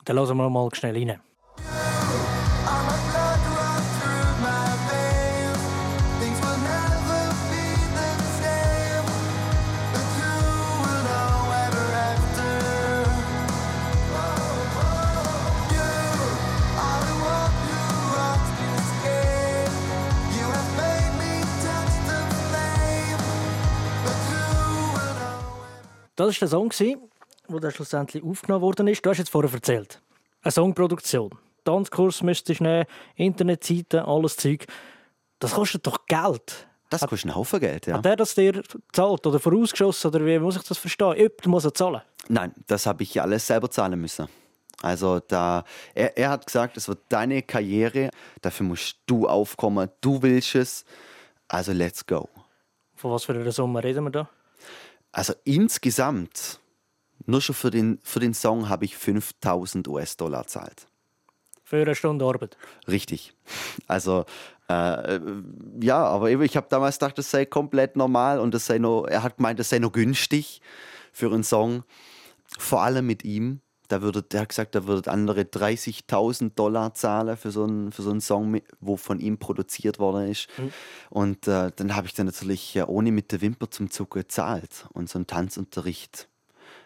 Dann 0.05 0.17
lassen 0.17 0.37
wir 0.37 0.51
mal 0.51 0.69
schnell 0.75 0.97
rein. 0.97 1.21
Das 26.19 26.27
war 26.27 26.49
der 26.49 26.49
Song, 26.49 26.73
der 27.63 27.71
schlussendlich 27.71 28.25
aufgenommen 28.25 28.63
worden 28.63 28.89
ist. 28.89 29.07
Du 29.07 29.11
hast 29.11 29.19
jetzt 29.19 29.31
vorher 29.31 29.55
erzählt. 29.55 30.03
Eine 30.43 30.51
Songproduktion. 30.51 31.31
Tanzkurs 31.63 32.25
müsstest 32.25 32.59
du 32.59 32.65
nehmen, 32.65 32.87
Internetseiten, 33.15 34.01
alles 34.01 34.37
Zeug. 34.37 34.67
Das 35.39 35.53
kostet 35.55 35.87
doch 35.87 36.07
Geld. 36.07 36.67
Das 36.91 37.03
kostet 37.03 37.27
einen 37.27 37.37
Haufen 37.37 37.61
Geld, 37.61 37.87
ja. 37.87 37.99
Hat 37.99 38.05
der 38.05 38.17
das 38.17 38.35
dir 38.35 38.53
gezahlt 38.53 39.25
oder 39.29 39.39
vorausgeschossen 39.39 40.09
oder 40.11 40.27
wie 40.27 40.41
muss 40.41 40.57
ich 40.57 40.65
das 40.65 40.77
verstehen? 40.77 41.15
Jemand 41.15 41.47
muss 41.47 41.65
er 41.65 41.75
zahlen. 41.75 42.03
Nein, 42.29 42.53
das 42.67 42.87
habe 42.87 43.05
ich 43.05 43.23
alles 43.23 43.47
selber 43.47 43.71
zahlen 43.71 44.01
müssen. 44.01 44.27
Also 44.83 45.21
da, 45.21 45.63
er, 45.95 46.19
er 46.19 46.31
hat 46.31 46.47
gesagt, 46.47 46.77
es 46.77 46.89
wird 46.89 46.99
deine 47.11 47.43
Karriere, 47.43 48.11
dafür 48.43 48.67
musst 48.67 48.97
du 49.07 49.29
aufkommen, 49.29 49.89
du 50.01 50.21
willst 50.21 50.57
es, 50.57 50.85
also 51.47 51.71
let's 51.71 52.05
go. 52.05 52.29
Von 52.97 53.13
was 53.13 53.23
für 53.23 53.35
einer 53.35 53.53
Summe 53.53 53.85
reden 53.85 54.03
wir 54.03 54.11
da? 54.11 54.29
Also 55.13 55.35
insgesamt, 55.45 56.61
nur 57.27 57.41
schon 57.41 57.55
für 57.55 57.71
den, 57.71 57.99
für 58.03 58.21
den 58.21 58.35
Song 58.35 58.69
habe 58.69 58.85
ich 58.85 58.97
5000 58.97 59.89
US-Dollar 59.89 60.47
zahlt. 60.47 60.87
Für 61.65 61.83
eine 61.83 61.95
Stunde 61.95 62.25
Arbeit? 62.25 62.57
Richtig. 62.87 63.35
Also 63.87 64.25
äh, 64.69 65.21
ja, 65.81 66.05
aber 66.05 66.31
ich 66.31 66.57
habe 66.57 66.67
damals 66.71 66.99
gedacht, 66.99 67.19
das 67.19 67.31
sei 67.31 67.47
komplett 67.47 67.97
normal 67.97 68.39
und 68.39 68.55
das 68.55 68.67
sei 68.67 68.79
noch, 68.79 69.05
er 69.05 69.23
hat 69.23 69.37
gemeint, 69.37 69.59
das 69.59 69.71
sei 69.71 69.79
noch 69.79 69.93
günstig 69.93 70.61
für 71.13 71.33
einen 71.33 71.45
Song. 71.45 71.85
Vor 72.59 72.83
allem 72.83 73.07
mit 73.07 73.25
ihm. 73.25 73.61
Da 73.89 74.03
würde, 74.03 74.23
der 74.23 74.43
hat 74.43 74.51
gesagt, 74.51 74.75
da 74.75 74.87
würden 74.87 75.11
andere 75.11 75.43
30.000 75.43 76.55
Dollar 76.55 76.95
zahlen 76.95 77.37
für 77.37 77.51
so, 77.51 77.65
einen, 77.65 77.91
für 77.91 78.03
so 78.03 78.11
einen 78.11 78.21
Song, 78.21 78.61
wo 78.81 78.97
von 78.97 79.19
ihm 79.19 79.39
produziert 79.39 79.99
worden 79.99 80.31
ist. 80.31 80.49
Mhm. 80.59 80.73
Und 81.11 81.49
äh, 81.49 81.73
dann 81.75 81.97
habe 81.97 82.07
ich 82.07 82.15
dann 82.15 82.27
natürlich 82.27 82.77
äh, 82.77 82.83
ohne 82.83 83.13
mit 83.13 83.33
der 83.33 83.41
Wimper 83.41 83.71
zum 83.71 83.91
Zucker 83.91 84.21
gezahlt. 84.21 84.87
Und 84.93 85.09
so 85.09 85.19
ein 85.19 85.27
Tanzunterricht, 85.27 86.29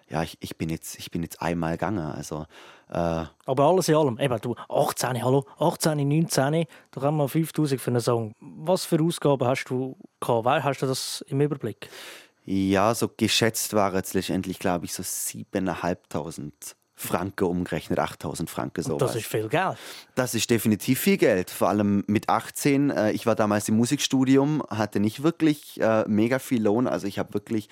ja, 0.09 0.23
ich, 0.23 0.37
ich, 0.41 0.57
bin, 0.57 0.69
jetzt, 0.69 0.99
ich 0.99 1.11
bin 1.11 1.23
jetzt 1.23 1.43
einmal 1.43 1.73
gegangen. 1.73 1.99
Also, 1.99 2.47
äh, 2.91 3.25
Aber 3.47 3.65
alles 3.65 3.89
in 3.89 3.95
allem, 3.95 4.19
eben 4.19 4.41
du, 4.41 4.55
18, 4.69 5.25
hallo, 5.25 5.45
18, 5.59 6.07
19, 6.07 6.67
da 6.91 7.01
haben 7.01 7.17
wir 7.17 7.29
5000 7.29 7.81
für 7.81 7.91
einen 7.91 8.01
Song. 8.01 8.35
Was 8.41 8.85
für 8.85 9.03
Ausgaben 9.03 9.47
hast 9.47 9.65
du 9.65 9.97
gehabt? 10.21 10.65
Hast 10.65 10.83
du 10.83 10.87
das 10.87 11.25
im 11.29 11.41
Überblick? 11.41 11.89
Ja, 12.45 12.95
so 12.95 13.09
geschätzt 13.09 13.73
waren 13.73 14.01
es 14.01 14.15
letztendlich, 14.15 14.59
glaube 14.59 14.85
ich, 14.85 14.93
so 14.93 15.03
7.500 15.03 16.75
Franken 17.03 17.45
umgerechnet, 17.45 17.99
8000 17.99 18.49
Franken 18.49 18.83
sowas. 18.83 18.99
Das 19.13 19.17
ist 19.17 19.27
viel 19.27 19.49
Geld. 19.49 19.77
Das 20.15 20.35
ist 20.35 20.49
definitiv 20.51 21.01
viel 21.01 21.17
Geld, 21.17 21.51
vor 21.51 21.69
allem 21.69 22.05
mit 22.07 22.29
18. 22.29 22.91
Äh, 22.91 23.13
ich 23.13 23.27
war 23.27 23.35
damals 23.35 23.69
im 23.69 23.77
Musikstudium, 23.77 24.63
hatte 24.71 25.01
nicht 25.01 25.23
wirklich 25.23 25.81
äh, 25.81 26.05
mega 26.09 26.39
viel 26.39 26.63
Lohn, 26.63 26.87
also 26.87 27.07
ich 27.07 27.19
habe 27.19 27.35
wirklich 27.35 27.69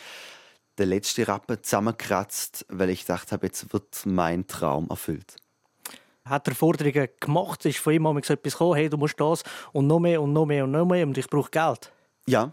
der 0.78 0.86
letzte 0.86 1.28
Rappe 1.28 1.60
zusammengekratzt, 1.60 2.66
weil 2.68 2.90
ich 2.90 3.04
dachte, 3.04 3.38
jetzt 3.42 3.72
wird 3.72 4.06
mein 4.06 4.46
Traum 4.46 4.88
erfüllt. 4.88 5.36
Hat 6.24 6.48
er 6.48 6.54
Forderungen 6.54 7.08
gemacht? 7.18 7.64
Ist 7.66 7.78
von 7.78 7.92
ihm 7.92 8.02
mal 8.02 8.16
etwas 8.16 8.52
gekommen, 8.52 8.74
hey, 8.76 8.88
du 8.88 8.96
musst 8.96 9.18
das 9.20 9.42
und 9.72 9.86
noch 9.86 9.98
mehr 9.98 10.22
und 10.22 10.32
noch 10.32 10.46
mehr 10.46 10.64
und 10.64 10.70
noch 10.70 10.86
mehr 10.86 11.06
und 11.06 11.16
ich 11.18 11.28
brauche 11.28 11.50
Geld? 11.50 11.92
Ja, 12.26 12.52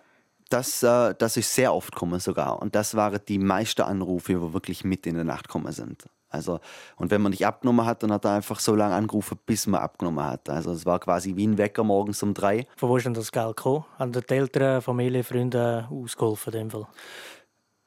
das, 0.49 0.83
äh, 0.83 1.13
das 1.17 1.37
ist 1.37 1.53
sehr 1.53 1.73
oft 1.73 1.91
gekommen 1.91 2.19
sogar. 2.19 2.61
Und 2.61 2.75
das 2.75 2.95
waren 2.95 3.19
die 3.27 3.39
meisten 3.39 3.81
Anrufe, 3.81 4.33
die 4.33 4.53
wirklich 4.53 4.83
mit 4.83 5.05
in 5.05 5.15
der 5.15 5.23
Nacht 5.23 5.47
gekommen 5.47 5.71
sind. 5.71 6.05
Also, 6.29 6.59
und 6.97 7.11
wenn 7.11 7.21
man 7.21 7.31
nicht 7.31 7.45
abgenommen 7.45 7.85
hat, 7.85 8.03
dann 8.03 8.11
hat 8.11 8.25
er 8.25 8.31
einfach 8.31 8.59
so 8.59 8.75
lange 8.75 8.95
angerufen, 8.95 9.39
bis 9.45 9.67
man 9.67 9.81
abgenommen 9.81 10.23
hat. 10.23 10.49
Also 10.49 10.71
es 10.71 10.85
war 10.85 10.99
quasi 10.99 11.35
wie 11.35 11.47
ein 11.47 11.57
Wecker 11.57 11.83
morgens 11.83 12.21
um 12.21 12.33
drei. 12.33 12.67
Von 12.75 12.89
wo 12.89 12.97
ist 12.97 13.05
denn 13.05 13.13
das 13.13 13.31
Geld 13.31 13.55
gekommen? 13.55 13.85
Haben 13.97 14.11
die 14.11 14.21
Eltern, 14.27 14.81
Familie, 14.81 15.23
Freunde 15.23 15.87
ausgeholfen 15.89 16.53
in 16.53 16.59
dem 16.59 16.71
Fall? 16.71 16.87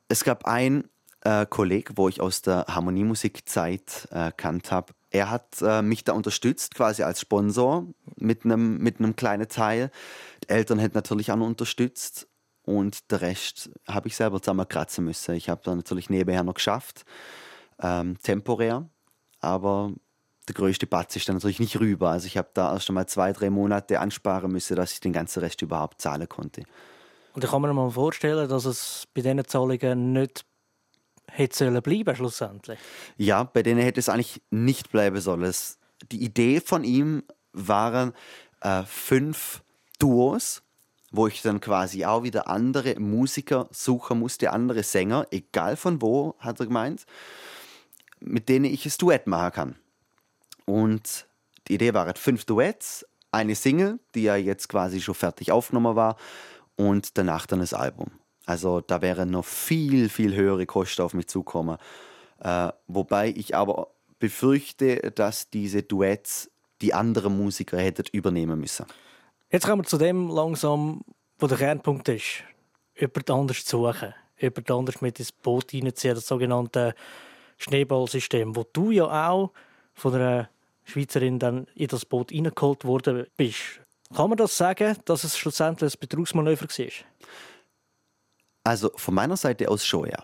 Es 0.09 0.25
gab 0.25 0.47
einen 0.47 0.89
äh, 1.23 1.47
Kollegen, 1.47 1.97
wo 1.97 2.09
ich 2.09 2.21
aus 2.21 2.43
der 2.43 2.65
Harmoniemusikzeit 2.69 4.09
äh, 4.11 4.33
kannt 4.37 4.73
habe. 4.73 4.95
Er 5.11 5.31
hat 5.31 5.61
äh, 5.61 5.83
mich 5.83 6.05
da 6.05 6.13
unterstützt, 6.13 6.75
quasi 6.75 7.03
als 7.03 7.21
Sponsor 7.21 7.85
mit 8.17 8.45
einem 8.45 8.79
mit 8.79 8.99
kleinen 9.17 9.49
Teil. 9.49 9.91
Die 10.45 10.49
Eltern 10.49 10.79
hätten 10.79 10.97
natürlich 10.97 11.31
auch 11.31 11.37
noch 11.37 11.47
unterstützt 11.47 12.29
und 12.63 13.11
der 13.11 13.21
Rest 13.21 13.71
habe 13.87 14.09
ich 14.09 14.17
selber 14.17 14.41
zusammenkratzen 14.41 15.05
müssen. 15.05 15.35
Ich 15.35 15.49
habe 15.49 15.61
da 15.65 15.75
natürlich 15.75 16.09
nebenher 16.11 16.43
noch 16.43 16.55
geschafft 16.55 17.05
ähm, 17.81 18.19
temporär, 18.23 18.89
aber 19.41 19.93
der 20.49 20.55
größte 20.55 20.87
Batz 20.87 21.17
ist 21.17 21.29
dann 21.29 21.37
natürlich 21.37 21.61
nicht 21.61 21.79
rüber. 21.79 22.11
Also 22.11 22.27
ich 22.27 22.37
habe 22.37 22.49
da 22.55 22.73
erst 22.73 22.89
einmal 22.89 23.07
zwei, 23.07 23.33
drei 23.33 23.51
Monate 23.51 24.01
ansparen 24.01 24.51
müssen, 24.51 24.77
dass 24.77 24.93
ich 24.93 25.01
den 25.01 25.13
ganzen 25.13 25.41
Rest 25.41 25.63
überhaupt 25.63 26.01
zahlen 26.01 26.29
konnte. 26.29 26.65
Und 27.35 27.45
ich 27.45 27.51
kann 27.51 27.63
mir 27.63 27.73
mal 27.73 27.91
vorstellen, 27.91 28.49
dass 28.49 28.65
es 28.65 29.07
bei 29.15 29.23
diesen 29.23 29.45
Zahlungen 29.47 30.13
nicht 30.13 30.45
hätte 31.31 31.57
sollen 31.57 31.81
bleiben 31.81 32.17
schlussendlich. 32.17 32.79
Ja, 33.17 33.45
bei 33.45 33.63
denen 33.63 33.81
hätte 33.81 34.01
es 34.01 34.09
eigentlich 34.09 34.43
nicht 34.51 34.91
bleiben 34.91 35.21
sollen. 35.21 35.43
Es, 35.43 35.79
die 36.11 36.25
Idee 36.25 36.61
von 36.61 36.83
ihm 36.83 37.23
waren 37.53 38.13
äh, 38.61 38.83
fünf 38.83 39.63
Duos, 40.01 40.63
wo 41.13 41.29
ich 41.29 41.43
dann 41.43 41.61
quasi 41.61 42.05
auch 42.05 42.25
wieder 42.25 42.49
andere 42.49 42.99
Musiker 42.99 43.69
suchen 43.71 44.19
musste, 44.19 44.53
andere 44.53 44.83
Sänger, 44.83 45.27
egal 45.31 45.77
von 45.77 46.03
wo, 46.03 46.35
hat 46.39 46.59
er 46.61 46.67
gemeint 46.67 47.05
mit 48.21 48.49
denen 48.49 48.67
ich 48.67 48.87
ein 48.87 48.93
Duett 48.99 49.27
machen 49.27 49.53
kann. 49.53 49.77
Und 50.65 51.27
die 51.69 51.75
Idee 51.75 51.95
war 51.95 52.15
fünf 52.15 52.45
Duets, 52.45 53.07
eine 53.33 53.55
Single, 53.55 53.99
die 54.15 54.23
ja 54.25 54.37
jetzt 54.37 54.69
quasi 54.69 55.01
schon 55.01 55.15
fertig 55.15 55.53
aufgenommen 55.53 55.97
war, 55.97 56.17
und 56.77 57.19
danach 57.19 57.47
dann 57.47 57.61
das 57.61 57.75
Album. 57.75 58.11
Also 58.47 58.81
da 58.81 59.03
wären 59.03 59.31
noch 59.31 59.45
viel, 59.45 60.09
viel 60.09 60.35
höhere 60.35 60.67
Kosten 60.67 61.03
auf 61.03 61.15
mich 61.15 61.29
zukommen. 61.29 61.77
Äh, 62.41 62.71
wobei 62.89 63.29
ich 63.29 63.55
aber 63.55 63.89
befürchte, 64.19 65.13
dass 65.15 65.51
diese 65.51 65.83
Duets 65.83 66.51
die 66.81 66.95
anderen 66.95 67.37
Musiker 67.37 67.79
hätten 67.79 68.05
übernehmen 68.13 68.59
müssen. 68.59 68.87
Jetzt 69.51 69.67
kommen 69.67 69.83
wir 69.83 69.87
zu 69.87 69.99
dem 69.99 70.29
langsam, 70.29 71.03
wo 71.39 71.47
der 71.47 71.59
Kernpunkt 71.59 72.09
ist. 72.09 72.45
Jemand 72.97 73.31
anders 73.31 73.65
zu 73.65 73.85
suchen, 73.85 74.15
jemand 74.39 74.71
anders 74.71 75.01
mit 75.01 75.19
ins 75.19 75.33
Boot 75.33 75.75
reinziehen, 75.75 76.15
das 76.15 76.27
sogenannte 76.27 76.95
Schneeballsystem, 77.63 78.57
wo 78.57 78.65
du 78.73 78.91
ja 78.91 79.31
auch 79.31 79.53
von 79.95 80.15
einer 80.15 80.49
Schweizerin 80.85 81.39
dann 81.39 81.67
in 81.75 81.89
das 81.89 82.05
Boot 82.05 82.33
reingeholt 82.33 82.85
worden 82.85 83.27
bist. 83.37 83.81
Kann 84.15 84.29
man 84.29 84.39
das 84.39 84.57
sagen, 84.57 84.97
dass 85.05 85.25
es 85.25 85.39
schlussendlich 85.39 85.95
ein 85.95 86.01
Betrugsmanöver 86.01 86.67
war? 86.67 86.87
Also 88.65 88.91
von 88.97 89.15
meiner 89.15 89.37
Seite 89.37 89.69
aus 89.69 89.85
schon, 89.85 90.09
ja. 90.09 90.23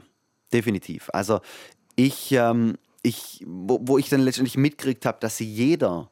Definitiv. 0.52 1.09
Also 1.12 1.40
ich, 1.95 2.33
ähm, 2.33 2.78
ich 3.02 3.45
wo, 3.47 3.78
wo 3.83 3.99
ich 3.99 4.09
dann 4.09 4.21
letztendlich 4.21 4.57
mitgekriegt 4.57 5.07
habe, 5.07 5.19
dass 5.21 5.38
jeder 5.38 6.11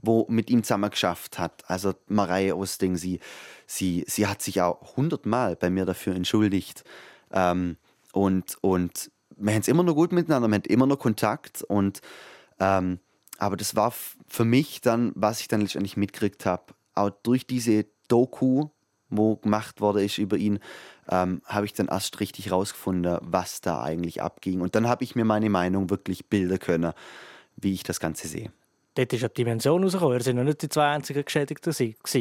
wo 0.00 0.26
mit 0.28 0.48
ihm 0.50 0.62
zusammen 0.62 0.90
geschafft 0.90 1.38
hat. 1.38 1.68
Also 1.68 1.94
Mareie 2.06 2.56
Osting, 2.56 2.96
sie, 2.96 3.20
sie, 3.66 4.04
sie 4.06 4.26
hat 4.26 4.42
sich 4.42 4.60
auch 4.60 4.96
hundertmal 4.96 5.56
bei 5.56 5.70
mir 5.70 5.84
dafür 5.84 6.14
entschuldigt. 6.14 6.84
Ähm, 7.32 7.76
und, 8.12 8.56
und 8.60 9.10
wir 9.38 9.52
haben 9.52 9.60
es 9.60 9.68
immer 9.68 9.82
noch 9.82 9.94
gut 9.94 10.12
miteinander, 10.12 10.48
wir 10.48 10.56
haben 10.56 10.64
immer 10.64 10.86
noch 10.86 10.98
Kontakt. 10.98 11.62
Und, 11.62 12.00
ähm, 12.58 12.98
aber 13.38 13.56
das 13.56 13.76
war 13.76 13.92
für 14.26 14.44
mich 14.44 14.80
dann, 14.80 15.12
was 15.14 15.40
ich 15.40 15.48
dann 15.48 15.60
letztendlich 15.60 15.96
mitgekriegt 15.96 16.46
habe, 16.46 16.74
auch 16.94 17.10
durch 17.22 17.46
diese 17.46 17.86
Doku, 18.08 18.68
wo 19.10 19.36
gemacht 19.36 19.80
wurde 19.80 20.04
ist 20.04 20.18
über 20.18 20.36
ihn, 20.36 20.58
ähm, 21.08 21.40
habe 21.44 21.66
ich 21.66 21.72
dann 21.72 21.88
erst 21.88 22.20
richtig 22.20 22.50
rausgefunden, 22.50 23.18
was 23.22 23.60
da 23.60 23.82
eigentlich 23.82 24.20
abging. 24.20 24.60
Und 24.60 24.74
dann 24.74 24.88
habe 24.88 25.04
ich 25.04 25.14
mir 25.14 25.24
meine 25.24 25.48
Meinung 25.48 25.90
wirklich 25.90 26.26
bilden 26.26 26.58
können, 26.58 26.92
wie 27.56 27.72
ich 27.72 27.82
das 27.82 28.00
Ganze 28.00 28.28
sehe. 28.28 28.52
Dort 28.94 29.12
ist 29.12 29.22
eine 29.22 29.30
Dimension 29.30 29.82
rausgekommen. 29.84 30.18
Er 30.18 30.22
sind 30.22 30.36
noch 30.36 30.44
nicht 30.44 30.60
die 30.62 30.68
zwei 30.68 30.88
einzigen 30.88 31.24
Geschädigten. 31.24 31.72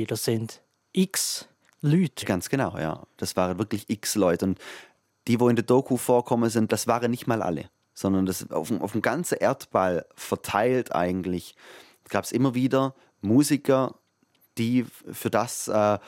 Das 0.07 0.23
sind 0.23 0.61
x 0.93 1.47
Leute. 1.81 2.25
Ganz 2.25 2.49
genau, 2.49 2.77
ja. 2.77 3.05
Das 3.17 3.35
waren 3.35 3.57
wirklich 3.57 3.89
x 3.89 4.15
Leute. 4.15 4.45
Und 4.45 4.59
die, 5.27 5.39
wo 5.39 5.49
in 5.49 5.55
der 5.55 5.65
Doku 5.65 5.97
vorkommen 5.97 6.49
sind, 6.49 6.71
das 6.71 6.87
waren 6.87 7.11
nicht 7.11 7.27
mal 7.27 7.41
alle, 7.41 7.69
sondern 7.93 8.25
das 8.25 8.49
auf, 8.51 8.71
auf 8.71 8.91
dem 8.93 9.01
ganzen 9.01 9.37
Erdball 9.37 10.05
verteilt 10.15 10.93
eigentlich 10.95 11.55
gab 12.09 12.23
es 12.23 12.31
immer 12.31 12.55
wieder 12.55 12.95
Musiker, 13.21 13.95
die 14.57 14.85
für 15.11 15.29
das 15.29 15.67
äh, 15.67 15.99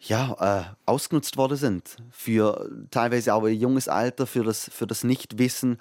ja, 0.00 0.36
äh, 0.60 0.64
ausgenutzt 0.86 1.36
worden 1.36 1.56
sind. 1.56 1.96
Für 2.10 2.70
teilweise 2.90 3.34
auch 3.34 3.44
ein 3.44 3.54
junges 3.54 3.88
Alter, 3.88 4.26
für 4.26 4.42
das, 4.44 4.70
für 4.72 4.86
das 4.86 5.04
Nichtwissen, 5.04 5.78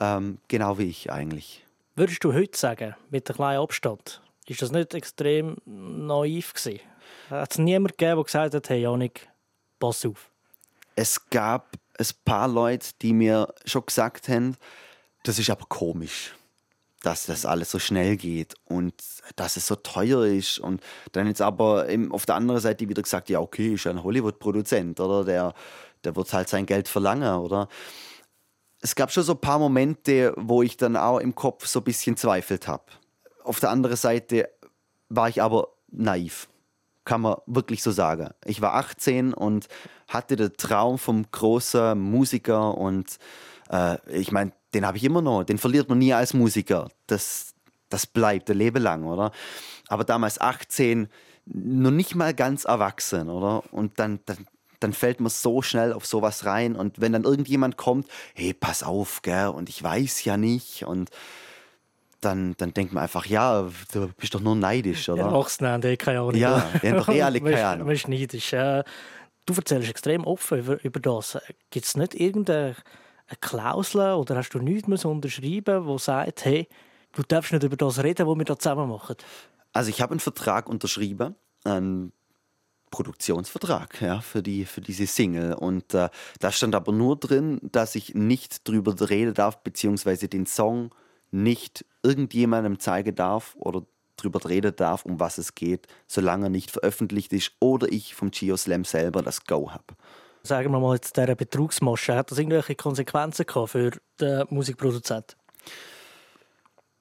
ähm, 0.00 0.38
genau 0.48 0.78
wie 0.78 0.84
ich 0.84 1.10
eigentlich. 1.10 1.64
Würdest 1.94 2.24
du 2.24 2.32
heute 2.32 2.58
sagen, 2.58 2.96
mit 3.10 3.28
einem 3.28 3.36
kleinen 3.36 3.62
Abstand, 3.62 4.20
ist 4.46 4.60
das 4.60 4.72
nicht 4.72 4.94
extrem 4.94 5.56
naiv 5.64 6.52
gewesen? 6.52 6.80
Hat 7.30 7.52
es 7.52 7.58
niemand 7.58 7.96
gegeben, 7.96 8.16
der 8.16 8.24
gesagt 8.24 8.54
hat, 8.54 8.68
hey 8.68 8.82
Janik, 8.82 9.28
pass 9.78 10.04
auf? 10.04 10.30
Es 10.94 11.28
gab 11.30 11.76
ein 11.98 12.06
paar 12.24 12.48
Leute, 12.48 12.88
die 13.02 13.12
mir 13.12 13.52
schon 13.64 13.86
gesagt 13.86 14.28
haben, 14.28 14.56
das 15.24 15.38
ist 15.38 15.50
aber 15.50 15.66
komisch, 15.68 16.34
dass 17.02 17.26
das 17.26 17.46
alles 17.46 17.70
so 17.70 17.78
schnell 17.78 18.16
geht 18.16 18.54
und 18.64 18.94
dass 19.36 19.56
es 19.56 19.66
so 19.66 19.76
teuer 19.76 20.24
ist. 20.26 20.58
Und 20.58 20.82
dann 21.12 21.26
jetzt 21.26 21.40
aber 21.40 21.86
auf 22.10 22.26
der 22.26 22.34
anderen 22.34 22.60
Seite 22.60 22.88
wieder 22.88 23.02
gesagt, 23.02 23.28
ja, 23.28 23.40
okay, 23.40 23.74
ist 23.74 23.86
ein 23.86 24.02
Hollywood-Produzent, 24.02 25.00
oder? 25.00 25.24
Der, 25.24 25.54
der 26.04 26.16
wird 26.16 26.32
halt 26.32 26.48
sein 26.48 26.66
Geld 26.66 26.88
verlangen, 26.88 27.38
oder? 27.38 27.68
Es 28.80 28.94
gab 28.94 29.10
schon 29.10 29.22
so 29.22 29.32
ein 29.32 29.40
paar 29.40 29.58
Momente, 29.58 30.34
wo 30.36 30.62
ich 30.62 30.76
dann 30.76 30.96
auch 30.96 31.18
im 31.18 31.34
Kopf 31.34 31.66
so 31.66 31.80
ein 31.80 31.84
bisschen 31.84 32.16
zweifelt 32.16 32.68
habe. 32.68 32.84
Auf 33.42 33.60
der 33.60 33.70
anderen 33.70 33.96
Seite 33.96 34.50
war 35.08 35.28
ich 35.28 35.40
aber 35.40 35.68
naiv 35.88 36.48
kann 37.04 37.20
man 37.20 37.36
wirklich 37.46 37.82
so 37.82 37.90
sagen. 37.90 38.30
Ich 38.44 38.60
war 38.60 38.74
18 38.74 39.34
und 39.34 39.68
hatte 40.08 40.36
den 40.36 40.56
Traum 40.56 40.98
vom 40.98 41.24
großen 41.30 41.98
Musiker 41.98 42.76
und 42.76 43.18
äh, 43.70 43.98
ich 44.10 44.32
meine, 44.32 44.52
den 44.74 44.86
habe 44.86 44.96
ich 44.96 45.04
immer 45.04 45.22
noch. 45.22 45.44
Den 45.44 45.58
verliert 45.58 45.88
man 45.88 45.98
nie 45.98 46.12
als 46.12 46.34
Musiker. 46.34 46.88
Das, 47.06 47.54
das 47.88 48.06
bleibt 48.06 48.50
ein 48.50 48.58
Leben 48.58 48.82
lang, 48.82 49.04
oder? 49.04 49.32
Aber 49.88 50.04
damals 50.04 50.40
18, 50.40 51.08
noch 51.46 51.90
nicht 51.90 52.14
mal 52.14 52.34
ganz 52.34 52.64
erwachsen, 52.64 53.28
oder? 53.28 53.62
Und 53.72 53.98
dann, 53.98 54.20
dann, 54.26 54.46
dann 54.80 54.92
fällt 54.92 55.20
man 55.20 55.30
so 55.30 55.62
schnell 55.62 55.92
auf 55.92 56.06
sowas 56.06 56.44
rein. 56.44 56.74
Und 56.74 57.00
wenn 57.00 57.12
dann 57.12 57.24
irgendjemand 57.24 57.76
kommt, 57.76 58.08
hey, 58.34 58.54
pass 58.54 58.82
auf, 58.82 59.22
gell, 59.22 59.48
und 59.48 59.68
ich 59.68 59.82
weiß 59.82 60.24
ja 60.24 60.36
nicht 60.36 60.84
und 60.84 61.10
dann, 62.24 62.54
dann 62.56 62.72
denkt 62.72 62.92
man 62.92 63.02
einfach, 63.02 63.26
ja, 63.26 63.68
du 63.92 64.08
bist 64.16 64.34
doch 64.34 64.40
nur 64.40 64.56
neidisch, 64.56 65.08
oder? 65.08 65.24
Erwachsene 65.24 65.70
haben 65.70 65.82
eh 65.82 65.96
keine 65.96 66.20
Ahnung. 66.20 66.34
Ja, 66.34 66.70
die 66.82 66.88
haben 66.88 66.98
doch 66.98 67.08
eh 67.08 67.22
alle 67.22 67.40
keine 67.40 67.66
Ahnung. 67.66 67.86
Man 67.86 67.96
ist 67.96 68.08
neidisch. 68.08 68.50
Du 69.46 69.52
erzählst 69.52 69.90
extrem 69.90 70.24
offen 70.24 70.58
über, 70.58 70.82
über 70.84 71.00
das. 71.00 71.38
Gibt 71.70 71.84
es 71.84 71.96
nicht 71.96 72.14
irgendeine 72.14 72.76
Klausel 73.40 74.14
oder 74.14 74.36
hast 74.36 74.50
du 74.50 74.58
nichts 74.58 75.04
unterschreiben 75.04 75.86
die 75.86 75.98
sagt, 75.98 76.44
hey, 76.44 76.68
du 77.12 77.22
darfst 77.22 77.52
nicht 77.52 77.62
über 77.62 77.76
das 77.76 78.02
reden, 78.02 78.26
was 78.26 78.38
wir 78.38 78.44
da 78.44 78.58
zusammen 78.58 78.88
machen? 78.88 79.16
Also 79.72 79.90
ich 79.90 80.00
habe 80.00 80.12
einen 80.12 80.20
Vertrag 80.20 80.68
unterschrieben, 80.68 81.34
einen 81.64 82.12
Produktionsvertrag 82.90 84.00
ja, 84.00 84.20
für, 84.20 84.42
die, 84.42 84.64
für 84.64 84.80
diese 84.80 85.06
Single. 85.06 85.54
Und 85.54 85.94
äh, 85.94 86.10
da 86.38 86.52
stand 86.52 86.74
aber 86.74 86.92
nur 86.92 87.16
drin, 87.16 87.58
dass 87.62 87.96
ich 87.96 88.14
nicht 88.14 88.66
drüber 88.68 88.94
reden 89.10 89.34
darf, 89.34 89.62
beziehungsweise 89.62 90.28
den 90.28 90.46
Song 90.46 90.94
nicht 91.34 91.84
irgendjemandem 92.04 92.78
zeigen 92.78 93.14
darf 93.14 93.56
oder 93.56 93.82
darüber 94.16 94.48
reden 94.48 94.74
darf, 94.76 95.04
um 95.04 95.18
was 95.18 95.38
es 95.38 95.54
geht, 95.54 95.88
solange 96.06 96.46
er 96.46 96.50
nicht 96.50 96.70
veröffentlicht 96.70 97.32
ist 97.32 97.52
oder 97.58 97.90
ich 97.90 98.14
vom 98.14 98.30
Geo 98.30 98.56
Slam 98.56 98.84
selber 98.84 99.20
das 99.22 99.44
Go 99.44 99.72
habe. 99.72 99.84
Sagen 100.44 100.70
wir 100.70 100.78
mal 100.78 100.94
jetzt 100.94 101.16
dieser 101.16 101.34
Betrugsmasche, 101.34 102.14
hat 102.14 102.30
das 102.30 102.38
irgendwelche 102.38 102.76
Konsequenzen 102.76 103.46
gehabt 103.46 103.70
für 103.70 103.90
den 104.20 104.44
Musikproduzent? 104.50 105.36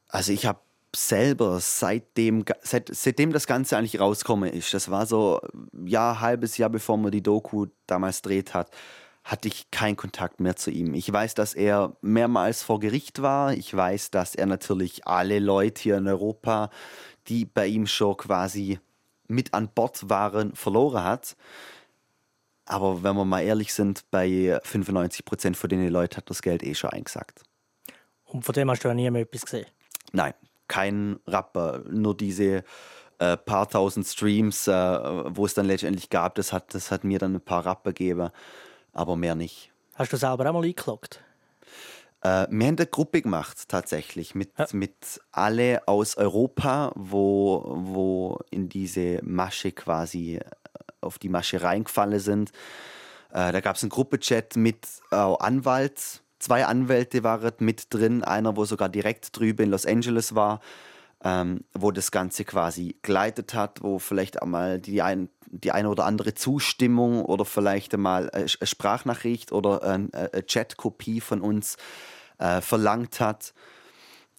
Also 0.07 0.31
ich 0.31 0.45
habe 0.45 0.59
selber 0.95 1.59
seitdem, 1.59 2.45
seit, 2.61 2.89
seitdem 2.93 3.33
das 3.33 3.45
Ganze 3.45 3.77
eigentlich 3.77 3.99
rausgekommen 3.99 4.51
ist, 4.51 4.73
das 4.73 4.89
war 4.89 5.05
so 5.05 5.41
ja 5.85 6.19
halbes 6.21 6.57
Jahr 6.57 6.69
bevor 6.69 6.97
man 6.97 7.11
die 7.11 7.21
Doku 7.21 7.67
damals 7.85 8.21
dreht 8.21 8.53
hat, 8.53 8.71
hatte 9.23 9.47
ich 9.47 9.71
keinen 9.71 9.95
Kontakt 9.95 10.39
mehr 10.39 10.55
zu 10.55 10.69
ihm. 10.69 10.93
Ich 10.93 11.11
weiß, 11.11 11.33
dass 11.33 11.53
er 11.53 11.95
mehrmals 12.01 12.61
vor 12.61 12.79
Gericht 12.79 13.21
war. 13.21 13.53
Ich 13.53 13.73
weiß, 13.73 14.11
dass 14.11 14.35
er 14.35 14.45
natürlich 14.45 15.07
alle 15.07 15.39
Leute 15.39 15.81
hier 15.81 15.97
in 15.97 16.07
Europa, 16.07 16.69
die 17.27 17.45
bei 17.45 17.67
ihm 17.67 17.87
schon 17.87 18.17
quasi 18.17 18.79
mit 19.27 19.53
an 19.53 19.69
Bord 19.69 20.09
waren, 20.09 20.53
verloren 20.55 21.03
hat. 21.03 21.37
Aber 22.65 23.03
wenn 23.03 23.15
wir 23.15 23.25
mal 23.25 23.41
ehrlich 23.41 23.73
sind, 23.73 24.03
bei 24.11 24.59
95 24.63 25.23
Prozent 25.23 25.57
von 25.57 25.69
den 25.69 25.87
Leuten 25.87 26.17
hat 26.17 26.29
das 26.29 26.41
Geld 26.41 26.61
eh 26.63 26.75
schon 26.75 26.89
eingesagt. 26.89 27.43
Und 28.25 28.43
von 28.43 28.53
dem 28.53 28.69
hast 28.69 28.83
du 28.83 28.89
ja 28.89 28.93
nie 28.93 29.09
mehr 29.09 29.21
etwas 29.21 29.45
gesehen? 29.45 29.67
Nein, 30.11 30.33
kein 30.67 31.19
Rapper. 31.27 31.83
Nur 31.89 32.15
diese 32.15 32.63
äh, 33.19 33.37
paar 33.37 33.69
tausend 33.69 34.05
Streams, 34.05 34.67
äh, 34.67 34.71
wo 34.71 35.45
es 35.45 35.53
dann 35.53 35.65
letztendlich 35.65 36.09
gab, 36.09 36.35
das 36.35 36.51
hat, 36.51 36.73
das 36.73 36.91
hat 36.91 37.03
mir 37.05 37.19
dann 37.19 37.35
ein 37.35 37.41
paar 37.41 37.65
Rapper 37.65 37.91
gegeben 37.91 38.31
aber 38.93 39.15
mehr 39.15 39.35
nicht. 39.35 39.71
Hast 39.95 40.13
du 40.13 40.17
selber 40.17 40.49
auch 40.49 40.53
mal 40.53 40.63
eingeloggt? 40.63 41.21
Äh, 42.21 42.47
wir 42.49 42.67
haben 42.67 42.77
eine 42.77 42.87
Gruppe 42.87 43.21
gemacht, 43.21 43.67
tatsächlich, 43.67 44.33
mit, 44.35 44.51
ja. 44.57 44.67
mit 44.71 45.21
alle 45.31 45.87
aus 45.87 46.15
Europa, 46.15 46.91
wo, 46.95 47.63
wo 47.65 48.39
in 48.49 48.69
diese 48.69 49.19
Masche 49.23 49.71
quasi 49.71 50.35
äh, 50.35 50.41
auf 51.01 51.19
die 51.19 51.29
Masche 51.29 51.61
reingefallen 51.61 52.19
sind. 52.19 52.51
Äh, 53.31 53.51
da 53.51 53.59
gab 53.59 53.75
es 53.75 53.83
einen 53.83 53.89
Gruppechat 53.89 54.55
mit 54.55 54.87
äh, 55.11 55.15
Anwalt. 55.15 56.21
Zwei 56.39 56.65
Anwälte 56.65 57.23
waren 57.23 57.53
mit 57.59 57.93
drin, 57.93 58.23
einer, 58.23 58.55
wo 58.55 58.65
sogar 58.65 58.89
direkt 58.89 59.37
drüben 59.37 59.65
in 59.65 59.71
Los 59.71 59.85
Angeles 59.85 60.35
war 60.35 60.61
ähm, 61.23 61.63
wo 61.73 61.91
das 61.91 62.11
Ganze 62.11 62.43
quasi 62.43 62.97
geleitet 63.01 63.53
hat, 63.53 63.81
wo 63.81 63.99
vielleicht 63.99 64.41
einmal 64.41 64.79
die, 64.79 65.01
ein, 65.01 65.29
die 65.47 65.71
eine 65.71 65.89
oder 65.89 66.05
andere 66.05 66.33
Zustimmung 66.33 67.23
oder 67.23 67.45
vielleicht 67.45 67.93
einmal 67.93 68.29
eine 68.31 68.47
Sprachnachricht 68.49 69.51
oder 69.51 69.83
eine, 69.83 70.09
eine 70.13 70.43
Chatkopie 70.43 71.21
von 71.21 71.41
uns 71.41 71.77
äh, 72.39 72.61
verlangt 72.61 73.19
hat. 73.19 73.53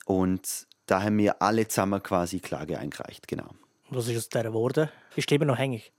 Und 0.04 0.66
da 0.86 1.02
haben 1.02 1.16
wir 1.16 1.40
alle 1.40 1.66
zusammen 1.68 2.02
quasi 2.02 2.40
Klage 2.40 2.78
eingereicht, 2.78 3.26
genau. 3.28 3.48
Was 3.88 4.08
ist 4.08 4.18
aus 4.18 4.28
der 4.28 4.44
geworden? 4.44 4.90
Ist 5.16 5.30
immer 5.32 5.46
noch 5.46 5.58
hängig? 5.58 5.92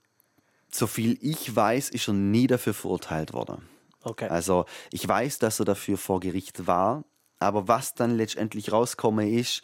Soviel 0.69 1.17
ich 1.21 1.56
weiß, 1.56 1.89
ist 1.89 2.08
er 2.08 2.13
nie 2.13 2.48
dafür 2.48 2.74
verurteilt 2.74 3.34
worden. 3.34 3.67
Okay. 4.04 4.28
Also 4.28 4.65
ich 4.91 5.08
weiß, 5.08 5.39
dass 5.39 5.60
er 5.60 5.65
dafür 5.65 5.98
vor 5.98 6.19
Gericht 6.19 6.67
war, 6.67 7.06
aber 7.39 7.67
was 7.67 7.95
dann 7.95 8.15
letztendlich 8.15 8.71
rausgekommen 8.71 9.28
ist, 9.28 9.63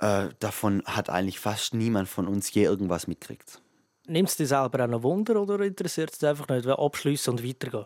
äh, 0.00 0.28
davon 0.38 0.82
hat 0.84 1.10
eigentlich 1.10 1.40
fast 1.40 1.74
niemand 1.74 2.08
von 2.08 2.28
uns 2.28 2.52
je 2.52 2.64
irgendwas 2.64 3.06
mitgekriegt. 3.06 3.60
Nimmst 4.06 4.38
du 4.38 4.42
dich 4.42 4.48
selber 4.48 4.84
auch 4.84 4.88
noch 4.88 5.02
Wunder 5.02 5.40
oder 5.40 5.60
interessiert 5.60 6.12
es 6.12 6.18
dich 6.18 6.28
einfach 6.28 6.48
nicht, 6.48 6.66
abschließen 6.66 7.32
und 7.32 7.46
weitergehen? 7.46 7.84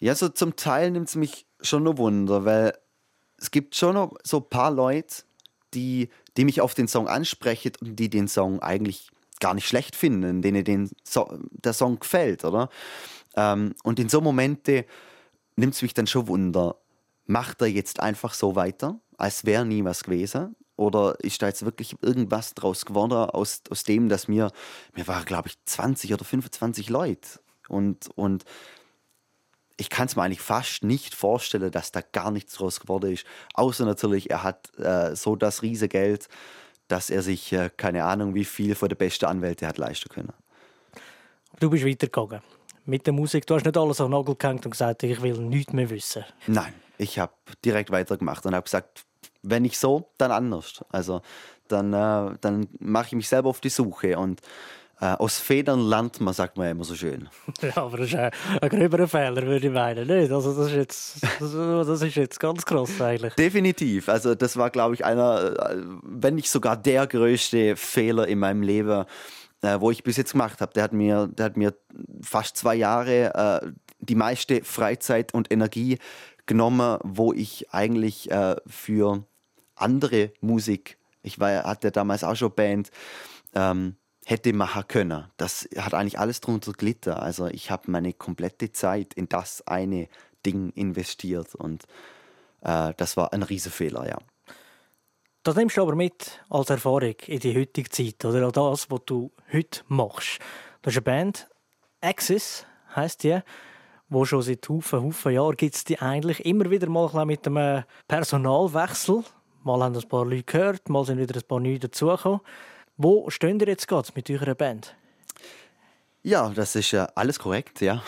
Ja, 0.00 0.14
so 0.14 0.28
zum 0.28 0.56
Teil 0.56 0.90
nimmt 0.90 1.08
es 1.08 1.16
mich 1.16 1.46
schon 1.60 1.84
noch 1.84 1.98
Wunder, 1.98 2.44
weil 2.44 2.76
es 3.36 3.50
gibt 3.50 3.76
schon 3.76 3.94
noch 3.94 4.14
so 4.24 4.38
ein 4.38 4.48
paar 4.48 4.70
Leute, 4.70 5.22
die, 5.74 6.08
die 6.36 6.44
mich 6.44 6.60
auf 6.60 6.74
den 6.74 6.88
Song 6.88 7.08
ansprechen 7.08 7.72
und 7.80 7.96
die 7.96 8.08
den 8.08 8.28
Song 8.28 8.60
eigentlich 8.60 9.10
gar 9.40 9.54
nicht 9.54 9.68
schlecht 9.68 9.94
finden, 9.94 10.42
denen 10.42 10.64
den 10.64 10.90
so 11.04 11.28
der 11.50 11.72
Song 11.72 12.00
gefällt, 12.00 12.44
oder? 12.44 12.68
Ähm, 13.36 13.74
und 13.84 14.00
in 14.00 14.08
so 14.08 14.20
Momente 14.20 14.86
nimmt 15.56 15.74
es 15.74 15.82
mich 15.82 15.94
dann 15.94 16.06
schon 16.06 16.26
Wunder, 16.26 16.76
macht 17.26 17.60
er 17.60 17.68
jetzt 17.68 18.00
einfach 18.00 18.34
so 18.34 18.56
weiter, 18.56 18.98
als 19.16 19.44
wäre 19.44 19.64
nie 19.64 19.84
was 19.84 20.02
gewesen? 20.02 20.56
Oder 20.78 21.16
ist 21.20 21.42
da 21.42 21.48
jetzt 21.48 21.64
wirklich 21.64 21.96
irgendwas 22.02 22.54
draus 22.54 22.86
geworden 22.86 23.12
aus, 23.12 23.62
aus 23.68 23.82
dem, 23.82 24.08
dass 24.08 24.28
mir, 24.28 24.52
mir 24.94 25.08
waren, 25.08 25.24
glaube 25.24 25.48
ich, 25.48 25.56
20 25.64 26.14
oder 26.14 26.24
25 26.24 26.88
Leute. 26.88 27.40
Und, 27.68 28.08
und 28.14 28.44
ich 29.76 29.90
kann 29.90 30.06
es 30.06 30.14
mir 30.14 30.22
eigentlich 30.22 30.40
fast 30.40 30.84
nicht 30.84 31.16
vorstellen, 31.16 31.72
dass 31.72 31.90
da 31.90 32.00
gar 32.00 32.30
nichts 32.30 32.54
draus 32.54 32.78
geworden 32.78 33.12
ist. 33.12 33.26
Außer 33.54 33.84
natürlich, 33.84 34.30
er 34.30 34.44
hat 34.44 34.70
äh, 34.78 35.16
so 35.16 35.34
das 35.34 35.62
Riesengeld, 35.62 36.28
dass 36.86 37.10
er 37.10 37.22
sich 37.22 37.52
äh, 37.52 37.70
keine 37.76 38.04
Ahnung 38.04 38.36
wie 38.36 38.44
viel 38.44 38.76
von 38.76 38.88
der 38.88 38.96
besten 38.96 39.24
Anwälte 39.24 39.66
hat 39.66 39.78
leisten 39.78 40.08
können. 40.08 40.32
Du 41.58 41.70
bist 41.70 41.84
weitergegangen 41.84 42.40
mit 42.84 43.04
der 43.04 43.12
Musik. 43.12 43.48
Du 43.48 43.56
hast 43.56 43.64
nicht 43.64 43.76
alles 43.76 44.00
auf 44.00 44.06
den 44.06 44.12
Nagel 44.12 44.36
gehängt 44.36 44.64
und 44.64 44.70
gesagt, 44.70 45.02
ich 45.02 45.20
will 45.20 45.38
nichts 45.38 45.72
mehr 45.72 45.90
wissen. 45.90 46.24
Nein, 46.46 46.72
ich 46.98 47.18
habe 47.18 47.32
direkt 47.64 47.90
weitergemacht 47.90 48.46
und 48.46 48.54
habe 48.54 48.62
gesagt, 48.62 49.04
wenn 49.42 49.62
nicht 49.62 49.78
so, 49.78 50.10
dann 50.18 50.30
anders. 50.30 50.84
Also 50.90 51.22
dann, 51.68 51.92
äh, 51.92 52.36
dann 52.40 52.68
mache 52.78 53.08
ich 53.08 53.12
mich 53.12 53.28
selber 53.28 53.50
auf 53.50 53.60
die 53.60 53.68
Suche 53.68 54.18
und 54.18 54.40
äh, 55.00 55.06
aus 55.06 55.38
Federn 55.38 55.80
lernt 55.80 56.20
man, 56.20 56.34
sagt 56.34 56.56
man 56.56 56.70
immer 56.70 56.84
so 56.84 56.94
schön. 56.94 57.28
Ja, 57.62 57.76
aber 57.76 57.98
das 57.98 58.08
ist 58.08 58.16
ein, 58.16 58.30
ein 58.60 58.68
gröberer 58.68 59.06
Fehler, 59.06 59.42
würde 59.42 59.66
ich 59.66 59.72
meinen. 59.72 60.06
Nicht? 60.06 60.32
Also 60.32 60.54
das, 60.54 60.68
ist 60.68 60.74
jetzt, 60.74 61.22
das, 61.40 61.52
das 61.52 62.02
ist 62.02 62.16
jetzt 62.16 62.40
ganz 62.40 62.64
krass 62.64 63.00
eigentlich. 63.00 63.34
Definitiv. 63.34 64.08
Also 64.08 64.34
das 64.34 64.56
war, 64.56 64.70
glaube 64.70 64.94
ich, 64.94 65.04
einer, 65.04 65.70
äh, 65.70 65.76
wenn 66.02 66.34
nicht 66.34 66.50
sogar 66.50 66.76
der 66.76 67.06
größte 67.06 67.76
Fehler 67.76 68.26
in 68.26 68.40
meinem 68.40 68.62
Leben, 68.62 69.04
äh, 69.62 69.80
wo 69.80 69.90
ich 69.90 70.02
bis 70.02 70.16
jetzt 70.16 70.32
gemacht 70.32 70.60
habe. 70.60 70.72
Der 70.74 70.84
hat 70.84 70.92
mir, 70.92 71.28
der 71.28 71.46
hat 71.46 71.56
mir 71.56 71.74
fast 72.22 72.56
zwei 72.56 72.74
Jahre 72.74 73.62
äh, 73.62 73.72
die 74.00 74.14
meiste 74.14 74.62
Freizeit 74.64 75.34
und 75.34 75.52
Energie 75.52 75.98
genommen, 76.48 76.98
wo 77.04 77.32
ich 77.32 77.72
eigentlich 77.72 78.28
äh, 78.32 78.56
für 78.66 79.22
andere 79.76 80.32
Musik, 80.40 80.98
ich 81.22 81.38
war, 81.38 81.62
hatte 81.62 81.92
damals 81.92 82.24
auch 82.24 82.34
schon 82.34 82.52
Band, 82.52 82.90
ähm, 83.54 83.94
hätte 84.26 84.52
machen 84.52 84.84
können. 84.88 85.30
Das 85.36 85.68
hat 85.78 85.94
eigentlich 85.94 86.18
alles 86.18 86.40
drunter 86.40 86.72
gelitten. 86.72 87.10
Also 87.10 87.46
ich 87.46 87.70
habe 87.70 87.90
meine 87.90 88.12
komplette 88.12 88.72
Zeit 88.72 89.14
in 89.14 89.28
das 89.28 89.64
eine 89.66 90.08
Ding 90.44 90.70
investiert 90.70 91.54
und 91.54 91.84
äh, 92.62 92.92
das 92.96 93.16
war 93.16 93.32
ein 93.32 93.42
Riesenfehler, 93.42 94.08
ja. 94.08 94.18
Das 95.44 95.56
nimmst 95.56 95.76
du 95.76 95.82
aber 95.82 95.94
mit 95.94 96.40
als 96.50 96.68
Erfahrung 96.68 97.14
in 97.26 97.38
die 97.38 97.56
heutige 97.56 97.88
Zeit 97.88 98.24
oder 98.24 98.50
das, 98.50 98.90
was 98.90 99.00
du 99.06 99.30
heute 99.52 99.80
machst. 99.86 100.40
Du 100.82 100.88
hast 100.88 100.96
eine 100.96 101.02
Band, 101.02 101.48
Axis 102.00 102.66
heisst 102.94 103.22
die, 103.22 103.40
wo 104.08 104.24
schon 104.24 104.42
seit 104.42 104.68
Haufen, 104.68 105.02
Haufen 105.02 105.32
Jahren 105.32 105.56
gibt 105.56 105.74
es 105.74 105.84
die 105.84 105.98
eigentlich 105.98 106.44
immer 106.44 106.70
wieder 106.70 106.88
mal 106.88 107.24
mit 107.24 107.46
einem 107.46 107.84
Personalwechsel. 108.06 109.24
Mal 109.64 109.82
haben 109.82 109.96
ein 109.96 110.08
paar 110.08 110.24
Leute 110.24 110.44
gehört, 110.44 110.88
mal 110.88 111.04
sind 111.04 111.18
wieder 111.18 111.36
ein 111.36 111.46
paar 111.46 111.60
neue 111.60 111.78
dazugekommen. 111.78 112.40
Wo 112.96 113.28
stehen 113.30 113.60
ihr 113.60 113.68
jetzt 113.68 113.86
gerade 113.86 114.08
mit 114.14 114.30
eurer 114.30 114.54
Band? 114.54 114.96
Ja, 116.22 116.50
das 116.50 116.74
ist 116.74 116.92
äh, 116.92 117.06
alles 117.14 117.38
korrekt, 117.38 117.80
ja. 117.80 118.02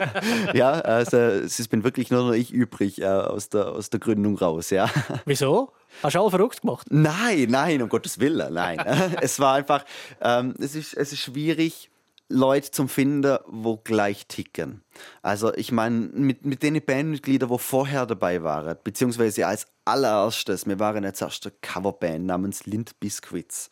ja, 0.54 0.72
also 0.72 1.16
es 1.16 1.66
bin 1.68 1.82
wirklich 1.82 2.10
nur 2.10 2.24
noch 2.24 2.32
ich 2.32 2.52
übrig 2.52 3.00
äh, 3.00 3.06
aus, 3.06 3.48
der, 3.48 3.68
aus 3.68 3.90
der 3.90 4.00
Gründung 4.00 4.36
raus, 4.36 4.70
ja. 4.70 4.90
Wieso? 5.24 5.72
Hast 6.02 6.14
du 6.14 6.20
alle 6.20 6.30
verrückt 6.30 6.60
gemacht? 6.60 6.86
Nein, 6.90 7.46
nein, 7.48 7.80
um 7.80 7.88
Gottes 7.88 8.20
Willen, 8.20 8.52
nein. 8.52 8.78
es 9.20 9.40
war 9.40 9.54
einfach, 9.54 9.84
ähm, 10.20 10.54
es, 10.60 10.74
ist, 10.74 10.94
es 10.94 11.12
ist 11.12 11.20
schwierig, 11.20 11.90
Leute 12.28 12.70
zum 12.70 12.88
finden, 12.88 13.38
wo 13.46 13.76
gleich 13.76 14.26
ticken. 14.26 14.82
Also 15.22 15.54
ich 15.54 15.72
meine, 15.72 15.96
mit, 15.96 16.44
mit 16.44 16.62
den 16.62 16.82
Bandmitgliedern, 16.84 17.50
wo 17.50 17.58
vorher 17.58 18.06
dabei 18.06 18.42
waren, 18.42 18.78
beziehungsweise 18.82 19.46
als 19.46 19.66
allererstes, 19.84 20.66
wir 20.66 20.78
waren 20.78 21.04
jetzt 21.04 21.20
erst 21.20 21.46
eine 21.46 21.54
Coverband 21.60 22.26
namens 22.26 22.66
Lind 22.66 22.98
Biscuits. 22.98 23.70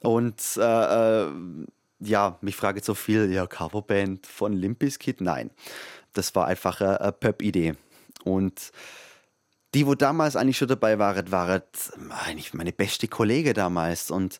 Und 0.00 0.40
äh, 0.56 1.22
äh, 1.24 1.32
ja, 2.00 2.38
mich 2.40 2.56
frage 2.56 2.82
so 2.82 2.94
viel, 2.94 3.32
ja, 3.32 3.46
Coverband 3.46 4.26
von 4.26 4.52
Limp 4.52 4.78
Bizkit? 4.78 5.20
Nein, 5.20 5.50
das 6.12 6.34
war 6.34 6.46
einfach 6.46 6.80
eine, 6.80 7.00
eine 7.00 7.12
Pöp-Idee. 7.12 7.74
Und 8.24 8.72
die, 9.74 9.86
wo 9.86 9.94
damals 9.94 10.36
eigentlich 10.36 10.56
schon 10.56 10.68
dabei 10.68 10.98
waren, 10.98 11.30
waren 11.30 11.62
eigentlich 12.08 12.54
meine 12.54 12.72
beste 12.72 13.08
Kollege 13.08 13.52
damals. 13.52 14.10
Und 14.10 14.38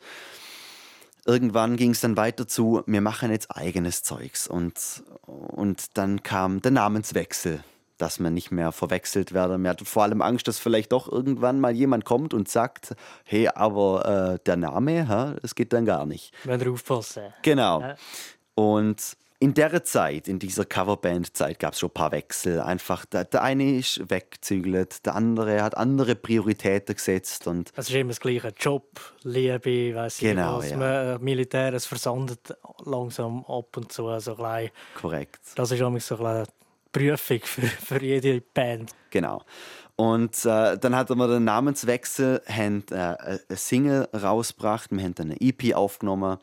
irgendwann 1.28 1.76
ging 1.76 1.92
es 1.92 2.00
dann 2.00 2.16
weiter 2.16 2.48
zu, 2.48 2.82
wir 2.86 3.00
machen 3.00 3.30
jetzt 3.30 3.54
eigenes 3.54 4.02
Zeugs. 4.02 4.48
Und, 4.48 5.04
und 5.26 5.96
dann 5.96 6.22
kam 6.22 6.60
der 6.62 6.72
Namenswechsel 6.72 7.62
dass 7.98 8.20
man 8.20 8.32
nicht 8.32 8.52
mehr 8.52 8.70
verwechselt 8.70 9.34
werde. 9.34 9.58
Man 9.58 9.70
hat 9.70 9.80
vor 9.82 10.04
allem 10.04 10.22
Angst, 10.22 10.46
dass 10.46 10.60
vielleicht 10.60 10.92
doch 10.92 11.10
irgendwann 11.10 11.58
mal 11.58 11.74
jemand 11.74 12.04
kommt 12.04 12.32
und 12.32 12.48
sagt, 12.48 12.94
hey, 13.24 13.48
aber 13.48 14.36
äh, 14.36 14.44
der 14.46 14.56
Name, 14.56 15.36
es 15.42 15.56
geht 15.56 15.72
dann 15.72 15.84
gar 15.84 16.06
nicht. 16.06 16.32
Wenn 16.44 16.60
wir 16.60 16.70
aufpassen. 16.70 17.24
Genau. 17.42 17.80
Ja. 17.80 17.96
Und 18.54 19.16
in 19.40 19.54
der 19.54 19.84
Zeit, 19.84 20.26
in 20.26 20.38
dieser 20.38 20.64
Coverband-Zeit, 20.64 21.60
gab 21.60 21.72
es 21.72 21.78
schon 21.78 21.90
ein 21.90 21.94
paar 21.94 22.10
Wechsel. 22.10 22.60
Einfach, 22.60 23.04
der, 23.06 23.24
der 23.24 23.42
eine 23.42 23.76
ist 23.76 24.10
weggezügelt, 24.10 25.06
der 25.06 25.14
andere 25.14 25.62
hat 25.62 25.76
andere 25.76 26.16
Prioritäten 26.16 26.96
gesetzt. 26.96 27.46
Und 27.46 27.72
es 27.76 27.88
ist 27.88 27.94
immer 27.94 28.08
das 28.08 28.20
gleiche: 28.20 28.52
Job, 28.58 29.00
Liebe, 29.22 29.94
weiß 29.94 30.18
genau, 30.18 30.58
ich 30.60 30.64
was. 30.64 30.70
Ja. 30.70 30.76
Man, 30.76 30.88
äh, 30.88 31.18
Militär, 31.20 31.72
es 31.74 31.86
versandet 31.86 32.56
langsam 32.84 33.44
ab 33.46 33.76
und 33.76 33.92
zu. 33.92 34.18
So 34.18 34.34
klein. 34.34 34.70
Korrekt. 35.00 35.40
Das 35.54 35.70
ist 35.70 35.82
auch 35.82 35.98
so 35.98 36.24
ein 36.24 36.46
Prüfung 36.90 37.40
für, 37.44 37.62
für 37.62 38.02
jede 38.02 38.40
Band. 38.40 38.90
Genau. 39.10 39.42
Und 39.94 40.44
äh, 40.44 40.78
dann 40.78 40.96
hatten 40.96 41.16
wir 41.18 41.28
den 41.28 41.44
Namenswechsel, 41.44 42.42
haben 42.48 42.84
äh, 42.90 42.94
eine 42.94 43.38
Single 43.50 44.08
rausgebracht, 44.14 44.90
wir 44.92 45.02
haben 45.02 45.14
eine 45.18 45.40
EP 45.40 45.74
aufgenommen. 45.74 46.38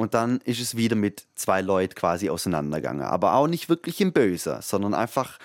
Und 0.00 0.14
dann 0.14 0.40
ist 0.44 0.60
es 0.60 0.76
wieder 0.76 0.96
mit 0.96 1.26
zwei 1.34 1.60
Leuten 1.60 1.94
quasi 1.94 2.30
auseinandergegangen. 2.30 3.02
Aber 3.02 3.34
auch 3.34 3.46
nicht 3.46 3.68
wirklich 3.68 4.00
im 4.00 4.12
Böse, 4.12 4.60
sondern 4.62 4.94
einfach, 4.94 5.38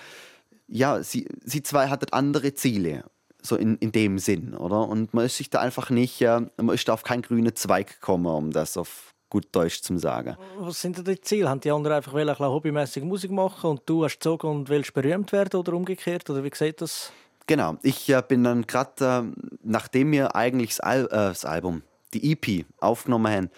ja, 0.66 1.02
sie, 1.02 1.28
sie 1.44 1.62
zwei 1.62 1.88
hatten 1.88 2.12
andere 2.12 2.54
Ziele. 2.54 3.04
So 3.42 3.54
in, 3.54 3.76
in 3.76 3.92
dem 3.92 4.18
Sinn, 4.18 4.54
oder? 4.54 4.88
Und 4.88 5.14
man 5.14 5.26
ist 5.26 5.36
sich 5.36 5.50
da 5.50 5.60
einfach 5.60 5.90
nicht, 5.90 6.20
äh, 6.20 6.40
man 6.56 6.74
ist 6.74 6.88
da 6.88 6.94
auf 6.94 7.04
keinen 7.04 7.22
grünen 7.22 7.54
Zweig 7.54 8.00
gekommen, 8.00 8.26
um 8.26 8.50
das 8.50 8.76
auf 8.76 9.14
gut 9.28 9.46
Deutsch 9.52 9.82
zu 9.82 9.96
sagen. 9.98 10.36
Was 10.58 10.80
sind 10.80 10.98
denn 10.98 11.04
die 11.04 11.20
Ziele? 11.20 11.48
Haben 11.48 11.60
die 11.60 11.70
anderen 11.70 11.98
einfach 11.98 12.14
ein 12.14 12.40
hobbymäßig 12.40 13.04
Musik 13.04 13.30
machen 13.30 13.70
und 13.70 13.82
du 13.86 14.02
hast 14.02 14.14
gezogen 14.14 14.48
und 14.48 14.68
willst 14.68 14.94
berühmt 14.94 15.30
werden 15.30 15.60
oder 15.60 15.74
umgekehrt? 15.74 16.28
Oder 16.28 16.42
wie 16.42 16.50
sieht 16.52 16.80
das? 16.80 17.12
Genau, 17.46 17.76
ich 17.82 18.08
äh, 18.08 18.22
bin 18.26 18.42
dann 18.42 18.66
gerade, 18.66 19.04
äh, 19.04 19.56
nachdem 19.62 20.10
wir 20.10 20.34
eigentlich 20.34 20.70
das, 20.70 20.80
Al 20.80 21.04
äh, 21.04 21.08
das, 21.08 21.44
Album, 21.44 21.82
die 22.14 22.32
EP 22.32 22.66
aufgenommen 22.80 23.32
haben, 23.32 23.50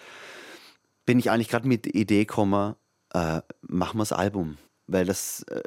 bin 1.09 1.17
ich 1.17 1.31
eigentlich 1.31 1.47
gerade 1.47 1.67
mit 1.67 1.87
Idee 1.87 2.25
gekommen, 2.25 2.75
äh, 3.15 3.41
machen 3.61 3.97
wir 3.97 4.03
das 4.03 4.11
Album. 4.11 4.59
Weil 4.85 5.05
das 5.05 5.41
äh, 5.49 5.63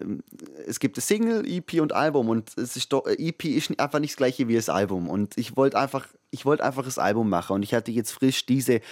es 0.68 0.78
gibt 0.78 0.96
eine 0.96 1.02
Single, 1.02 1.44
EP 1.44 1.80
und 1.80 1.92
Album 1.92 2.28
und 2.28 2.56
es 2.56 2.76
ist 2.76 2.92
doch 2.92 3.08
EP 3.08 3.44
ist 3.46 3.76
einfach 3.80 3.98
nicht 3.98 4.12
das 4.12 4.18
gleiche 4.18 4.46
wie 4.46 4.54
das 4.54 4.68
Album. 4.68 5.10
Und 5.10 5.36
ich 5.36 5.56
wollte 5.56 5.76
einfach 5.80 6.06
ich 6.30 6.44
wollte 6.44 6.62
einfach 6.62 6.84
das 6.84 6.96
Album 6.96 7.28
machen 7.28 7.54
und 7.54 7.64
ich 7.64 7.74
hatte 7.74 7.90
jetzt 7.90 8.12
frisch 8.12 8.46
diese 8.46 8.82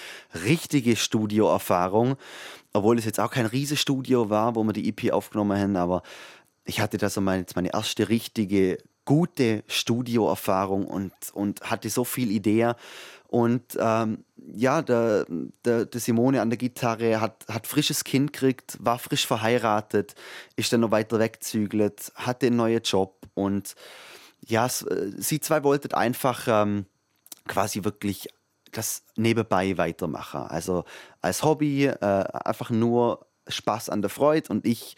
richtige 0.45 0.97
Studioerfahrung, 0.97 2.17
obwohl 2.73 2.99
es 2.99 3.05
jetzt 3.05 3.21
auch 3.21 3.31
kein 3.31 3.47
riesiges 3.47 3.81
Studio 3.81 4.29
war, 4.29 4.57
wo 4.57 4.65
wir 4.65 4.73
die 4.73 4.89
EP 4.89 5.13
aufgenommen 5.13 5.57
haben, 5.57 5.77
aber 5.77 6.03
ich 6.65 6.81
hatte 6.81 6.99
da 6.99 7.11
so 7.11 7.21
meine, 7.21 7.47
meine 7.55 7.73
erste 7.73 8.09
richtige 8.09 8.79
gute 9.05 9.63
Studioerfahrung 9.69 10.89
und 10.89 11.13
und 11.33 11.61
hatte 11.63 11.91
so 11.91 12.03
viel 12.03 12.33
Idee 12.33 12.73
und 13.31 13.79
ähm, 13.79 14.25
ja, 14.55 14.83
der, 14.83 15.25
der, 15.65 15.87
der, 15.87 16.01
Simone 16.01 16.41
an 16.41 16.51
der 16.51 16.57
Gitarre 16.57 17.21
hat, 17.21 17.47
hat 17.49 17.69
frisches 17.69 18.03
Kind 18.03 18.33
gekriegt, 18.33 18.77
war 18.81 18.99
frisch 18.99 19.25
verheiratet, 19.25 20.17
ist 20.57 20.73
dann 20.73 20.81
noch 20.81 20.91
weiter 20.91 21.21
weggezügelt, 21.21 22.11
hatte 22.17 22.49
einen 22.49 22.57
neuen 22.57 22.83
Job 22.83 23.29
und 23.35 23.77
ja, 24.45 24.67
äh, 24.67 25.13
sie 25.17 25.39
zwei 25.39 25.63
wollten 25.63 25.95
einfach 25.95 26.49
ähm, 26.49 26.87
quasi 27.47 27.85
wirklich 27.85 28.29
das 28.73 29.05
nebenbei 29.15 29.79
weitermachen. 29.79 30.41
Also 30.43 30.85
als 31.21 31.45
Hobby, 31.45 31.87
äh, 31.87 31.95
einfach 32.01 32.71
nur 32.71 33.27
Spaß 33.47 33.91
an 33.91 34.03
der 34.03 34.11
Freude 34.11 34.49
und 34.49 34.67
ich 34.67 34.97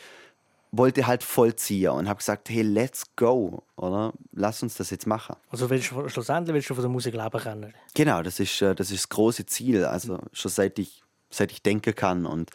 wollte 0.72 1.06
halt 1.06 1.22
vollziehen 1.22 1.90
und 1.90 2.08
habe 2.08 2.18
gesagt, 2.18 2.48
hey, 2.48 2.62
let's 2.62 3.04
go, 3.14 3.62
oder? 3.76 4.14
Lass 4.32 4.62
uns 4.62 4.74
das 4.74 4.90
jetzt 4.90 5.06
machen. 5.06 5.36
Also 5.50 5.68
willst 5.68 5.90
du, 5.90 6.08
schlussendlich 6.08 6.54
willst 6.54 6.70
du 6.70 6.74
von 6.74 6.82
der 6.82 6.90
Musik 6.90 7.14
leben 7.14 7.40
können? 7.40 7.74
Genau, 7.94 8.22
das 8.22 8.40
ist, 8.40 8.62
äh, 8.62 8.74
das 8.74 8.90
ist 8.90 9.04
das 9.04 9.08
große 9.10 9.46
Ziel. 9.46 9.84
Also 9.84 10.18
schon 10.32 10.50
seit 10.50 10.78
ich, 10.78 11.02
seit 11.30 11.52
ich 11.52 11.62
denken 11.62 11.94
kann 11.94 12.24
und 12.24 12.50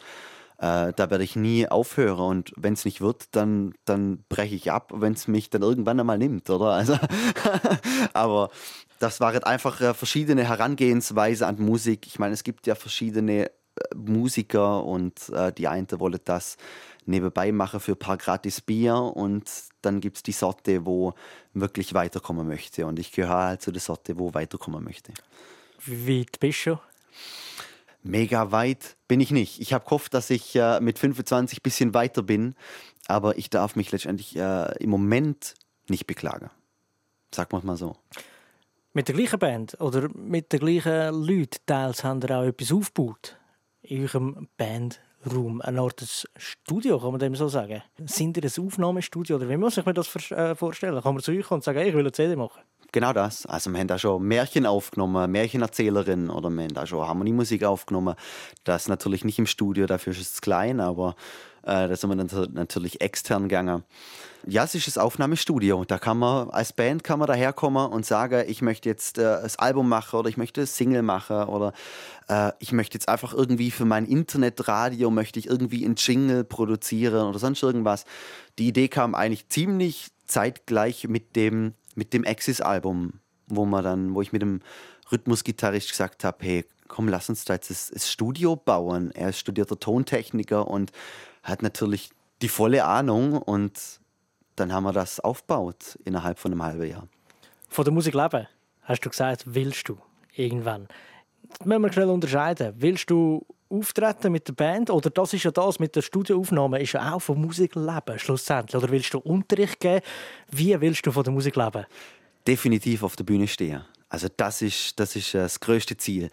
äh, 0.58 0.92
da 0.92 1.10
werde 1.10 1.22
ich 1.22 1.36
nie 1.36 1.68
aufhören 1.68 2.18
und 2.18 2.52
wenn 2.56 2.72
es 2.72 2.84
nicht 2.84 3.00
wird, 3.00 3.36
dann, 3.36 3.74
dann 3.84 4.24
breche 4.28 4.56
ich 4.56 4.72
ab, 4.72 4.90
wenn 4.92 5.12
es 5.12 5.28
mich 5.28 5.50
dann 5.50 5.62
irgendwann 5.62 6.00
einmal 6.00 6.18
nimmt, 6.18 6.50
oder? 6.50 6.70
Also, 6.72 6.98
aber 8.12 8.50
das 8.98 9.20
waren 9.20 9.44
einfach 9.44 9.80
äh, 9.80 9.94
verschiedene 9.94 10.42
Herangehensweise 10.42 11.46
an 11.46 11.60
Musik. 11.60 12.08
Ich 12.08 12.18
meine, 12.18 12.34
es 12.34 12.42
gibt 12.42 12.66
ja 12.66 12.74
verschiedene 12.74 13.46
äh, 13.46 13.50
Musiker 13.94 14.82
und 14.84 15.28
äh, 15.28 15.52
die 15.52 15.68
einen 15.68 15.86
wollen 15.92 16.18
das 16.24 16.56
nebenbei 17.08 17.50
machen 17.52 17.80
für 17.80 17.92
ein 17.92 17.98
paar 17.98 18.16
gratis 18.16 18.60
Bier 18.60 18.94
und 18.94 19.50
dann 19.82 20.00
gibt 20.00 20.18
es 20.18 20.22
die 20.22 20.32
Sorte, 20.32 20.86
wo 20.86 21.14
wirklich 21.54 21.94
weiterkommen 21.94 22.46
möchte. 22.46 22.86
Und 22.86 22.98
ich 22.98 23.12
gehöre 23.12 23.36
halt 23.36 23.62
zu 23.62 23.72
der 23.72 23.80
Sorte, 23.80 24.18
wo 24.18 24.34
weiterkommen 24.34 24.84
möchte. 24.84 25.12
Wie 25.84 26.20
weit 26.20 26.38
bist 26.40 26.66
du? 26.66 26.78
Mega 28.02 28.52
weit 28.52 28.96
bin 29.08 29.20
ich 29.20 29.30
nicht. 29.30 29.60
Ich 29.60 29.72
habe 29.72 29.84
gehofft, 29.84 30.14
dass 30.14 30.30
ich 30.30 30.54
äh, 30.54 30.80
mit 30.80 30.98
25 30.98 31.58
ein 31.58 31.62
bisschen 31.62 31.94
weiter 31.94 32.22
bin, 32.22 32.54
aber 33.06 33.38
ich 33.38 33.50
darf 33.50 33.74
mich 33.74 33.90
letztendlich 33.90 34.36
äh, 34.36 34.72
im 34.78 34.90
Moment 34.90 35.54
nicht 35.88 36.06
beklagen. 36.06 36.50
Sag 37.34 37.52
mal 37.52 37.62
mal 37.62 37.76
so. 37.76 37.96
Mit 38.92 39.08
der 39.08 39.14
gleichen 39.14 39.38
Band 39.38 39.80
oder 39.80 40.08
mit 40.14 40.52
den 40.52 40.60
gleichen 40.60 41.14
Leuten 41.14 41.58
teils 41.66 42.04
haben 42.04 42.22
ihr 42.22 42.38
auch 42.38 42.44
etwas 42.44 42.72
aufgebaut 42.72 43.36
in 43.82 44.02
eurem 44.02 44.48
Bandraum? 45.24 45.60
Eine 45.60 45.80
Art 45.80 46.28
Studio, 46.36 46.98
kann 46.98 47.10
man 47.10 47.20
dem 47.20 47.34
so 47.34 47.48
sagen? 47.48 47.82
Sind 48.04 48.36
ihr 48.36 48.44
ein 48.44 48.66
Aufnahmestudio 48.66 49.36
oder 49.36 49.48
wie 49.48 49.56
muss 49.56 49.76
ich 49.76 49.86
mir 49.86 49.94
das 49.94 50.14
äh, 50.30 50.54
vorstellen? 50.54 51.00
Kann 51.02 51.14
man 51.14 51.22
zu 51.22 51.32
euch 51.32 51.46
kommen 51.46 51.58
und 51.58 51.64
sagen, 51.64 51.80
ich 51.80 51.94
will 51.94 52.00
eine 52.00 52.12
CD 52.12 52.36
machen? 52.36 52.60
Genau 52.90 53.12
das. 53.12 53.44
Also 53.44 53.70
wir 53.70 53.80
haben 53.80 53.88
da 53.88 53.98
schon 53.98 54.22
Märchen 54.22 54.64
aufgenommen, 54.64 55.30
Märchenerzählerin 55.30 56.30
oder 56.30 56.48
wir 56.48 56.62
haben 56.62 56.74
da 56.74 56.86
schon 56.86 57.06
Harmoniemusik 57.06 57.64
aufgenommen. 57.64 58.14
Das 58.64 58.88
natürlich 58.88 59.24
nicht 59.24 59.38
im 59.38 59.46
Studio, 59.46 59.86
dafür 59.86 60.12
ist 60.12 60.20
es 60.20 60.40
klein, 60.40 60.80
aber 60.80 61.14
äh, 61.68 61.88
da 61.88 61.96
sind 61.96 62.10
wir 62.10 62.16
dann 62.16 62.52
natürlich 62.54 63.00
extern 63.00 63.44
gegangen. 63.44 63.84
Ja, 64.46 64.64
es 64.64 64.74
ist 64.74 64.86
das 64.86 64.96
Aufnahmestudio. 64.96 65.84
Da 65.84 65.98
kann 65.98 66.18
man 66.18 66.48
als 66.50 66.72
Band 66.72 67.04
kann 67.04 67.18
man 67.18 67.28
daherkommen 67.28 67.90
und 67.90 68.06
sagen, 68.06 68.44
ich 68.48 68.62
möchte 68.62 68.88
jetzt 68.88 69.18
äh, 69.18 69.22
das 69.22 69.58
Album 69.58 69.88
machen 69.88 70.18
oder 70.18 70.28
ich 70.28 70.36
möchte 70.36 70.62
das 70.62 70.76
Single 70.76 71.02
machen 71.02 71.42
oder 71.44 71.72
äh, 72.28 72.52
ich 72.58 72.72
möchte 72.72 72.94
jetzt 72.94 73.08
einfach 73.08 73.34
irgendwie 73.34 73.70
für 73.70 73.84
mein 73.84 74.06
Internetradio 74.06 75.10
möchte 75.10 75.38
ich 75.38 75.48
irgendwie 75.48 75.84
ein 75.84 75.96
Jingle 75.96 76.44
produzieren 76.44 77.26
oder 77.28 77.38
sonst 77.38 77.62
irgendwas. 77.62 78.04
Die 78.58 78.68
Idee 78.68 78.88
kam 78.88 79.14
eigentlich 79.14 79.48
ziemlich 79.48 80.08
zeitgleich 80.26 81.08
mit 81.08 81.36
dem 81.36 81.74
mit 81.94 82.12
dem 82.12 82.24
Axis-Album, 82.24 83.14
wo 83.48 83.66
man 83.66 83.84
dann, 83.84 84.14
wo 84.14 84.22
ich 84.22 84.32
mit 84.32 84.40
dem 84.40 84.60
Rhythmusgitarrist 85.10 85.90
gesagt 85.90 86.22
habe, 86.22 86.38
hey, 86.40 86.64
komm, 86.86 87.08
lass 87.08 87.28
uns 87.28 87.44
da 87.44 87.54
jetzt 87.54 87.70
das, 87.70 87.90
das 87.92 88.10
Studio 88.10 88.56
bauen. 88.56 89.10
Er 89.12 89.30
ist 89.30 89.38
studierter 89.38 89.78
Tontechniker 89.78 90.68
und 90.68 90.92
hat 91.42 91.62
natürlich 91.62 92.10
die 92.42 92.48
volle 92.48 92.84
Ahnung 92.84 93.34
und 93.34 94.00
dann 94.56 94.72
haben 94.72 94.84
wir 94.84 94.92
das 94.92 95.20
aufgebaut 95.20 95.98
innerhalb 96.04 96.38
von 96.38 96.52
einem 96.52 96.62
halben 96.62 96.88
Jahr. 96.88 97.08
Von 97.68 97.84
der 97.84 97.92
Musik 97.92 98.14
leben, 98.14 98.46
hast 98.82 99.04
du 99.04 99.10
gesagt, 99.10 99.44
willst 99.46 99.88
du 99.88 99.98
irgendwann. 100.34 100.88
Das 101.58 101.66
müssen 101.66 101.82
wir 101.82 101.92
schnell 101.92 102.10
unterscheiden. 102.10 102.74
Willst 102.76 103.10
du 103.10 103.46
auftreten 103.70 104.32
mit 104.32 104.48
der 104.48 104.54
Band 104.54 104.90
oder 104.90 105.10
das 105.10 105.34
ist 105.34 105.44
ja 105.44 105.50
das 105.50 105.78
mit 105.78 105.94
der 105.94 106.02
Studioaufnahme 106.02 106.80
ist 106.80 106.92
ja 106.92 107.12
auch 107.12 107.20
von 107.20 107.40
Musik 107.40 107.74
leben 107.74 108.18
schlussendlich 108.18 108.74
oder 108.74 108.90
willst 108.90 109.12
du 109.12 109.18
Unterricht 109.18 109.78
geben 109.80 110.00
wie 110.50 110.80
willst 110.80 111.04
du 111.06 111.12
von 111.12 111.22
der 111.22 111.32
Musik 111.32 111.56
leben 111.56 111.84
definitiv 112.46 113.02
auf 113.02 113.16
der 113.16 113.24
Bühne 113.24 113.46
stehen 113.46 113.84
also 114.08 114.28
das 114.34 114.62
ist 114.62 114.98
das 114.98 115.16
ist 115.16 115.34
äh, 115.34 115.40
das 115.40 115.60
größte 115.60 115.98
Ziel 115.98 116.30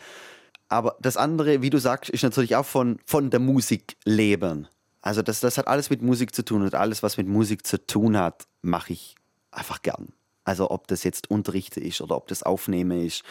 aber 0.69 0.95
das 1.01 1.17
andere 1.17 1.61
wie 1.61 1.69
du 1.69 1.77
sagst 1.77 2.09
ist 2.09 2.23
natürlich 2.23 2.55
auch 2.55 2.65
von 2.65 2.99
von 3.05 3.29
der 3.29 3.41
Musik 3.41 3.97
leben 4.05 4.69
also 5.05 5.21
das 5.21 5.39
das 5.39 5.57
hat 5.59 5.67
alles 5.67 5.91
mit 5.91 6.01
Musik 6.01 6.33
zu 6.33 6.43
tun 6.43 6.63
und 6.63 6.73
alles 6.73 7.03
was 7.03 7.17
mit 7.17 7.27
Musik 7.27 7.65
zu 7.65 7.85
tun 7.85 8.17
hat 8.17 8.47
mache 8.63 8.91
ich 8.93 9.15
einfach 9.51 9.83
gern. 9.83 10.13
Also 10.43 10.71
ob 10.71 10.87
das 10.87 11.03
jetzt 11.03 11.29
Unterrichte 11.29 11.79
ist 11.79 12.01
oder 12.01 12.17
ob 12.17 12.27
das 12.27 12.41
Aufnehmen 12.41 13.05
ist 13.05 13.23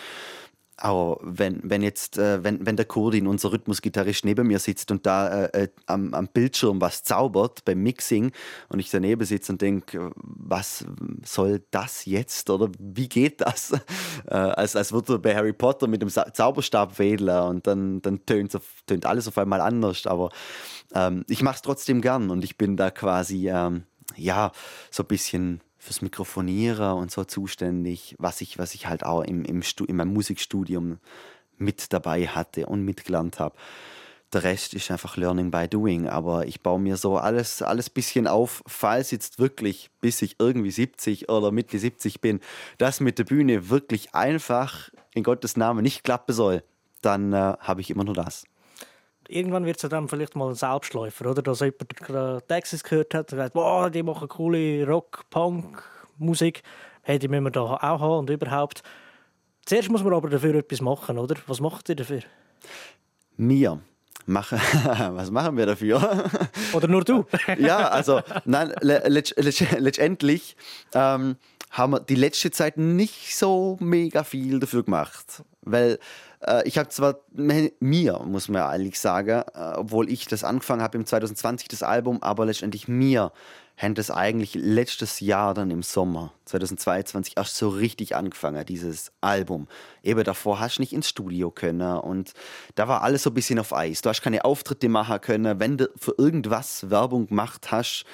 aber 0.77 1.19
wenn, 1.23 1.61
wenn 1.63 1.83
jetzt, 1.83 2.19
äh, 2.19 2.43
wenn, 2.43 2.67
wenn 2.67 2.77
der 2.77 2.85
Kurdin, 2.85 3.27
unser 3.27 3.53
Rhythmusgitarrist, 3.53 4.25
neben 4.25 4.47
mir 4.47 4.59
sitzt 4.59 4.91
und 4.91 5.07
da 5.07 5.45
äh, 5.45 5.65
äh, 5.65 5.69
am, 5.87 6.13
am 6.15 6.29
Bildschirm 6.29 6.81
was 6.81 7.05
zaubert 7.05 7.65
beim 7.65 7.83
Mixing 7.83 8.33
und 8.69 8.81
ich 8.81 8.91
daneben 8.91 9.25
sitze 9.25 9.53
und 9.53 9.63
denke, 9.63 10.11
was 10.17 10.85
soll 11.25 11.63
das 11.71 12.07
jetzt 12.07 12.51
oder 12.51 12.71
wie 12.79 13.09
geht 13.09 13.41
das? 13.41 13.73
Äh, 14.27 14.37
als, 14.37 14.75
als 14.75 14.93
würde 14.93 15.15
er 15.15 15.19
bei 15.19 15.35
Harry 15.35 15.53
Potter 15.53 15.87
mit 15.87 16.01
dem 16.01 16.09
Zauberstab 16.09 16.99
wedeln 16.99 17.43
und 17.43 17.67
dann, 17.67 18.01
dann 18.01 18.25
tönt, 18.25 18.57
tönt 18.87 19.07
alles 19.07 19.29
auf 19.29 19.37
einmal 19.37 19.61
anders. 19.61 20.07
Aber 20.07 20.31
ähm, 20.95 21.25
ich 21.29 21.43
mache 21.43 21.57
es 21.57 21.63
trotzdem 21.63 22.01
gern 22.01 22.31
und 22.31 22.43
ich 22.43 22.57
bin 22.57 22.77
da 22.77 22.91
quasi, 22.91 23.51
ähm, 23.51 23.85
ja, 24.17 24.53
so 24.91 25.03
ein 25.03 25.07
bisschen 25.07 25.61
fürs 25.85 26.03
Mikrofonieren 26.03 26.95
und 26.95 27.11
so 27.11 27.25
zuständig, 27.25 28.17
was 28.19 28.41
ich, 28.41 28.59
was 28.59 28.75
ich 28.75 28.87
halt 28.87 29.05
auch 29.05 29.23
im, 29.23 29.45
im 29.45 29.63
in 29.87 29.97
meinem 29.97 30.15
Musikstudium 30.15 30.99
mit 31.59 31.93
dabei 31.93 32.27
hatte 32.27 32.67
und 32.67 32.85
mitgelernt 32.85 33.39
habe. 33.39 33.55
Der 34.33 34.43
Rest 34.43 34.75
ist 34.75 34.91
einfach 34.91 35.17
Learning 35.17 35.51
by 35.51 35.69
Doing, 35.69 36.09
aber 36.09 36.47
ich 36.47 36.63
baue 36.63 36.81
mir 36.81 36.97
so 36.97 37.19
alles, 37.19 37.63
alles 37.63 37.91
bisschen 37.91 38.27
auf, 38.27 38.65
falls 38.67 39.11
jetzt 39.11 39.39
wirklich, 39.39 39.91
bis 40.01 40.23
ich 40.23 40.37
irgendwie 40.41 40.73
70 40.73 41.29
oder 41.29 41.53
Mitte 41.53 41.79
70 41.79 42.21
bin, 42.21 42.41
das 42.79 42.99
mit 43.01 43.19
der 43.19 43.25
Bühne 43.25 43.69
wirklich 43.69 44.15
einfach 44.15 44.91
in 45.13 45.23
Gottes 45.23 45.57
Namen 45.57 45.83
nicht 45.83 46.03
klappen 46.03 46.33
soll, 46.33 46.65
dann 47.03 47.33
äh, 47.33 47.55
habe 47.61 47.83
ich 47.83 47.91
immer 47.91 48.05
nur 48.05 48.15
das 48.15 48.45
irgendwann 49.29 49.67
wird 49.67 49.83
es 49.83 49.89
dann 49.89 50.09
vielleicht 50.09 50.37
mal 50.37 50.51
ein 50.51 50.55
Selbstläufer, 50.55 51.31
oder? 51.31 51.43
Dass 51.43 51.61
jemand 51.61 52.49
Texas 52.49 52.83
gehört 52.83 53.15
hat 53.15 53.33
und 53.33 53.39
sagt, 53.39 53.95
die 53.95 54.03
machen 54.03 54.29
coole 54.29 54.87
Rock, 54.87 55.25
Punk, 55.31 55.83
Musik. 56.19 56.63
Hey, 57.03 57.19
die 57.19 57.29
müssen 57.29 57.45
wir 57.45 57.51
da 57.51 57.63
auch 57.63 57.81
haben 57.81 58.19
und 58.19 58.31
überhaupt. 58.31 58.83
Zuerst 59.67 59.91
muss 59.91 60.03
man 60.03 60.15
aber 60.15 60.29
dafür 60.29 60.55
etwas 60.55 60.81
machen, 60.81 61.19
oder? 61.19 61.37
Was 61.47 61.61
macht 61.61 61.89
ihr 61.89 61.97
dafür? 61.97 62.21
Mir 63.37 63.81
machen. 64.27 64.59
Was 65.13 65.31
machen 65.31 65.57
wir 65.57 65.67
dafür? 65.67 66.31
Oder 66.73 66.89
nur 66.89 67.05
du? 67.05 67.27
ja, 67.59 67.89
also 67.89 68.21
nein, 68.45 68.73
letztendlich 68.81 70.57
ähm, 70.95 71.37
haben 71.71 71.93
wir 71.93 72.01
die 72.01 72.15
letzte 72.15 72.51
Zeit 72.51 72.77
nicht 72.77 73.37
so 73.37 73.77
mega 73.81 74.25
viel 74.25 74.61
dafür 74.61 74.85
gemacht, 74.85 75.43
weil 75.63 75.99
ich 76.65 76.79
habe 76.79 76.89
zwar 76.89 77.21
mir, 77.33 78.21
muss 78.25 78.49
man 78.49 78.61
ja 78.61 78.69
eigentlich 78.69 79.01
sagen, 79.01 79.43
äh, 79.55 79.73
obwohl 79.77 80.11
ich 80.11 80.27
das 80.27 80.45
angefangen 80.45 80.83
habe 80.83 80.99
im 80.99 81.07
2020, 81.07 81.69
das 81.69 81.83
Album, 81.83 82.23
aber 82.23 82.47
letztendlich 82.47 82.89
mir 82.89 83.33
haben 83.77 83.95
das 83.95 84.11
eigentlich 84.11 84.55
letztes 84.55 85.21
Jahr 85.21 85.53
dann 85.53 85.71
im 85.71 85.83
Sommer 85.83 86.33
2022 86.45 87.37
erst 87.37 87.57
so 87.57 87.71
richtig 87.71 88.15
angefangen, 88.15 88.65
dieses 88.67 89.11
Album. 89.21 89.67
Eben 90.03 90.23
davor 90.23 90.61
hast 90.61 90.79
du 90.79 90.83
nicht 90.83 90.93
ins 90.93 91.09
Studio 91.09 91.51
können 91.51 91.99
und 91.99 92.35
da 92.77 92.87
war 92.87 93.03
alles 93.03 93.25
so 93.25 93.31
ein 93.31 93.35
bisschen 93.35 93.59
auf 93.59 93.73
Eis. 93.73 94.03
Du 94.03 94.11
hast 94.11 94.23
keine 94.23 94.45
Auftritte 94.45 94.89
machen 94.89 95.21
können. 95.21 95.59
Wenn 95.59 95.77
du 95.77 95.91
für 95.97 96.15
irgendwas 96.17 96.89
Werbung 96.89 97.27
gemacht 97.27 97.73
hast, 97.73 98.05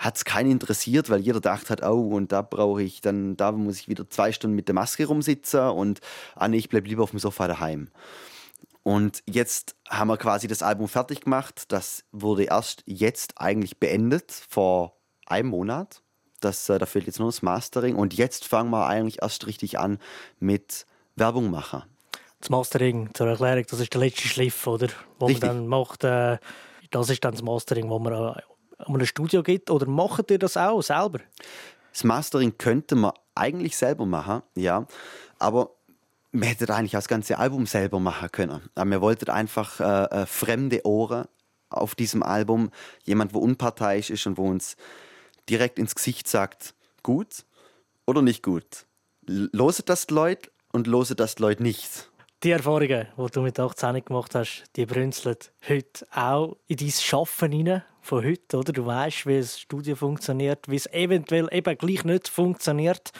hat 0.00 0.16
es 0.16 0.24
keinen 0.24 0.50
interessiert, 0.50 1.10
weil 1.10 1.20
jeder 1.20 1.34
gedacht 1.34 1.68
hat, 1.68 1.82
oh, 1.82 2.16
und 2.16 2.32
da 2.32 2.40
brauche 2.40 2.82
ich 2.82 3.02
dann, 3.02 3.36
da 3.36 3.52
muss 3.52 3.78
ich 3.78 3.86
wieder 3.86 4.08
zwei 4.08 4.32
Stunden 4.32 4.56
mit 4.56 4.66
der 4.66 4.74
Maske 4.74 5.04
rumsitzen 5.04 5.68
und 5.68 6.00
ah 6.34 6.48
nee, 6.48 6.56
ich 6.56 6.70
bleibe 6.70 6.88
lieber 6.88 7.02
auf 7.02 7.10
dem 7.10 7.18
Sofa 7.18 7.46
daheim. 7.46 7.90
Und 8.82 9.22
jetzt 9.26 9.76
haben 9.90 10.08
wir 10.08 10.16
quasi 10.16 10.48
das 10.48 10.62
Album 10.62 10.88
fertig 10.88 11.20
gemacht. 11.20 11.64
Das 11.68 12.04
wurde 12.12 12.44
erst 12.44 12.82
jetzt 12.86 13.34
eigentlich 13.36 13.78
beendet, 13.78 14.32
vor 14.32 14.96
einem 15.26 15.50
Monat. 15.50 16.02
Das, 16.40 16.66
äh, 16.70 16.78
da 16.78 16.86
fehlt 16.86 17.06
jetzt 17.06 17.18
nur 17.18 17.28
das 17.28 17.42
Mastering. 17.42 17.94
Und 17.94 18.14
jetzt 18.14 18.46
fangen 18.46 18.70
wir 18.70 18.86
eigentlich 18.86 19.20
erst 19.20 19.46
richtig 19.46 19.78
an 19.78 19.98
mit 20.38 20.86
Werbung 21.14 21.50
machen. 21.50 21.82
Das 22.40 22.48
Mastering, 22.48 23.10
zur 23.12 23.28
Erklärung, 23.28 23.66
das 23.68 23.80
ist 23.80 23.92
der 23.92 24.00
letzte 24.00 24.28
Schliff, 24.28 24.66
oder? 24.66 24.88
Wo 25.18 25.26
richtig. 25.26 25.46
man 25.46 25.56
dann 25.58 25.66
macht. 25.66 26.04
Äh, 26.04 26.38
das 26.90 27.10
ist 27.10 27.22
dann 27.22 27.32
das 27.32 27.42
Mastering, 27.42 27.90
wo 27.90 27.98
man 27.98 28.40
ein 28.86 29.06
Studio 29.06 29.42
gibt? 29.42 29.70
Oder 29.70 29.86
macht 29.86 30.30
ihr 30.30 30.38
das 30.38 30.56
auch 30.56 30.82
selber? 30.82 31.20
Das 31.92 32.04
Mastering 32.04 32.56
könnte 32.58 32.94
man 32.94 33.12
eigentlich 33.34 33.76
selber 33.76 34.06
machen, 34.06 34.42
ja. 34.54 34.86
Aber 35.38 35.70
wir 36.32 36.48
hätten 36.48 36.70
eigentlich 36.70 36.92
das 36.92 37.08
ganze 37.08 37.38
Album 37.38 37.66
selber 37.66 37.98
machen 37.98 38.30
können. 38.30 38.70
Aber 38.74 38.90
wir 38.90 39.00
wollten 39.00 39.30
einfach 39.30 39.80
äh, 39.80 40.22
äh, 40.22 40.26
fremde 40.26 40.86
Ohren 40.86 41.26
auf 41.70 41.94
diesem 41.94 42.22
Album. 42.22 42.70
Jemand, 43.04 43.34
wo 43.34 43.40
unparteiisch 43.40 44.10
ist 44.10 44.26
und 44.26 44.38
wo 44.38 44.48
uns 44.48 44.76
direkt 45.48 45.78
ins 45.78 45.94
Gesicht 45.94 46.28
sagt, 46.28 46.74
gut 47.02 47.44
oder 48.06 48.22
nicht 48.22 48.42
gut. 48.42 48.86
Loset 49.26 49.88
das 49.88 50.06
die 50.06 50.14
Leute 50.14 50.50
und 50.72 50.86
loset 50.86 51.20
das 51.20 51.34
die 51.34 51.42
Leute 51.42 51.62
nicht. 51.62 52.09
Die 52.42 52.52
Erfahrungen, 52.52 53.06
die 53.18 53.30
du 53.32 53.42
mit 53.42 53.60
18 53.60 54.02
gemacht 54.02 54.34
hast, 54.34 54.64
die 54.74 54.86
brünzeln 54.86 55.36
heute 55.68 56.06
auch 56.14 56.56
in 56.68 56.76
dein 56.78 56.90
Schaffen 56.90 57.52
hinein 57.52 57.82
von 58.00 58.24
heute. 58.24 58.56
Oder? 58.56 58.72
Du 58.72 58.86
weißt, 58.86 59.26
wie 59.26 59.36
das 59.36 59.60
Studio 59.60 59.94
funktioniert, 59.94 60.66
wie 60.66 60.76
es 60.76 60.86
eventuell 60.86 61.48
eben 61.52 61.76
gleich 61.76 62.02
nicht 62.04 62.28
funktioniert. 62.28 63.12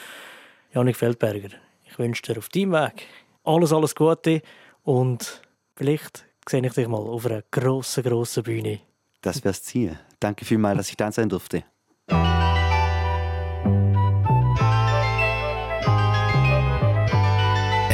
Janik 0.72 0.96
Feldberger, 0.96 1.50
ich 1.84 1.98
wünsche 1.98 2.22
dir 2.22 2.38
auf 2.38 2.48
deinem 2.48 2.72
Weg 2.72 3.08
alles, 3.44 3.74
alles 3.74 3.94
Gute 3.94 4.40
und 4.84 5.42
vielleicht 5.76 6.24
sehe 6.48 6.64
ich 6.64 6.72
dich 6.72 6.88
mal 6.88 6.96
auf 6.96 7.26
einer 7.26 7.42
grossen, 7.50 8.02
grossen 8.02 8.42
Bühne. 8.42 8.80
Das 9.20 9.36
wäre 9.36 9.50
das 9.50 9.62
Ziel. 9.62 9.98
Danke 10.18 10.46
vielmals, 10.46 10.78
dass 10.78 10.88
ich 10.88 10.96
da 10.96 11.12
sein 11.12 11.28
durfte. 11.28 11.64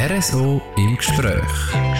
RSO 0.09 0.62
im 0.77 0.97
Gespräch. 0.97 1.95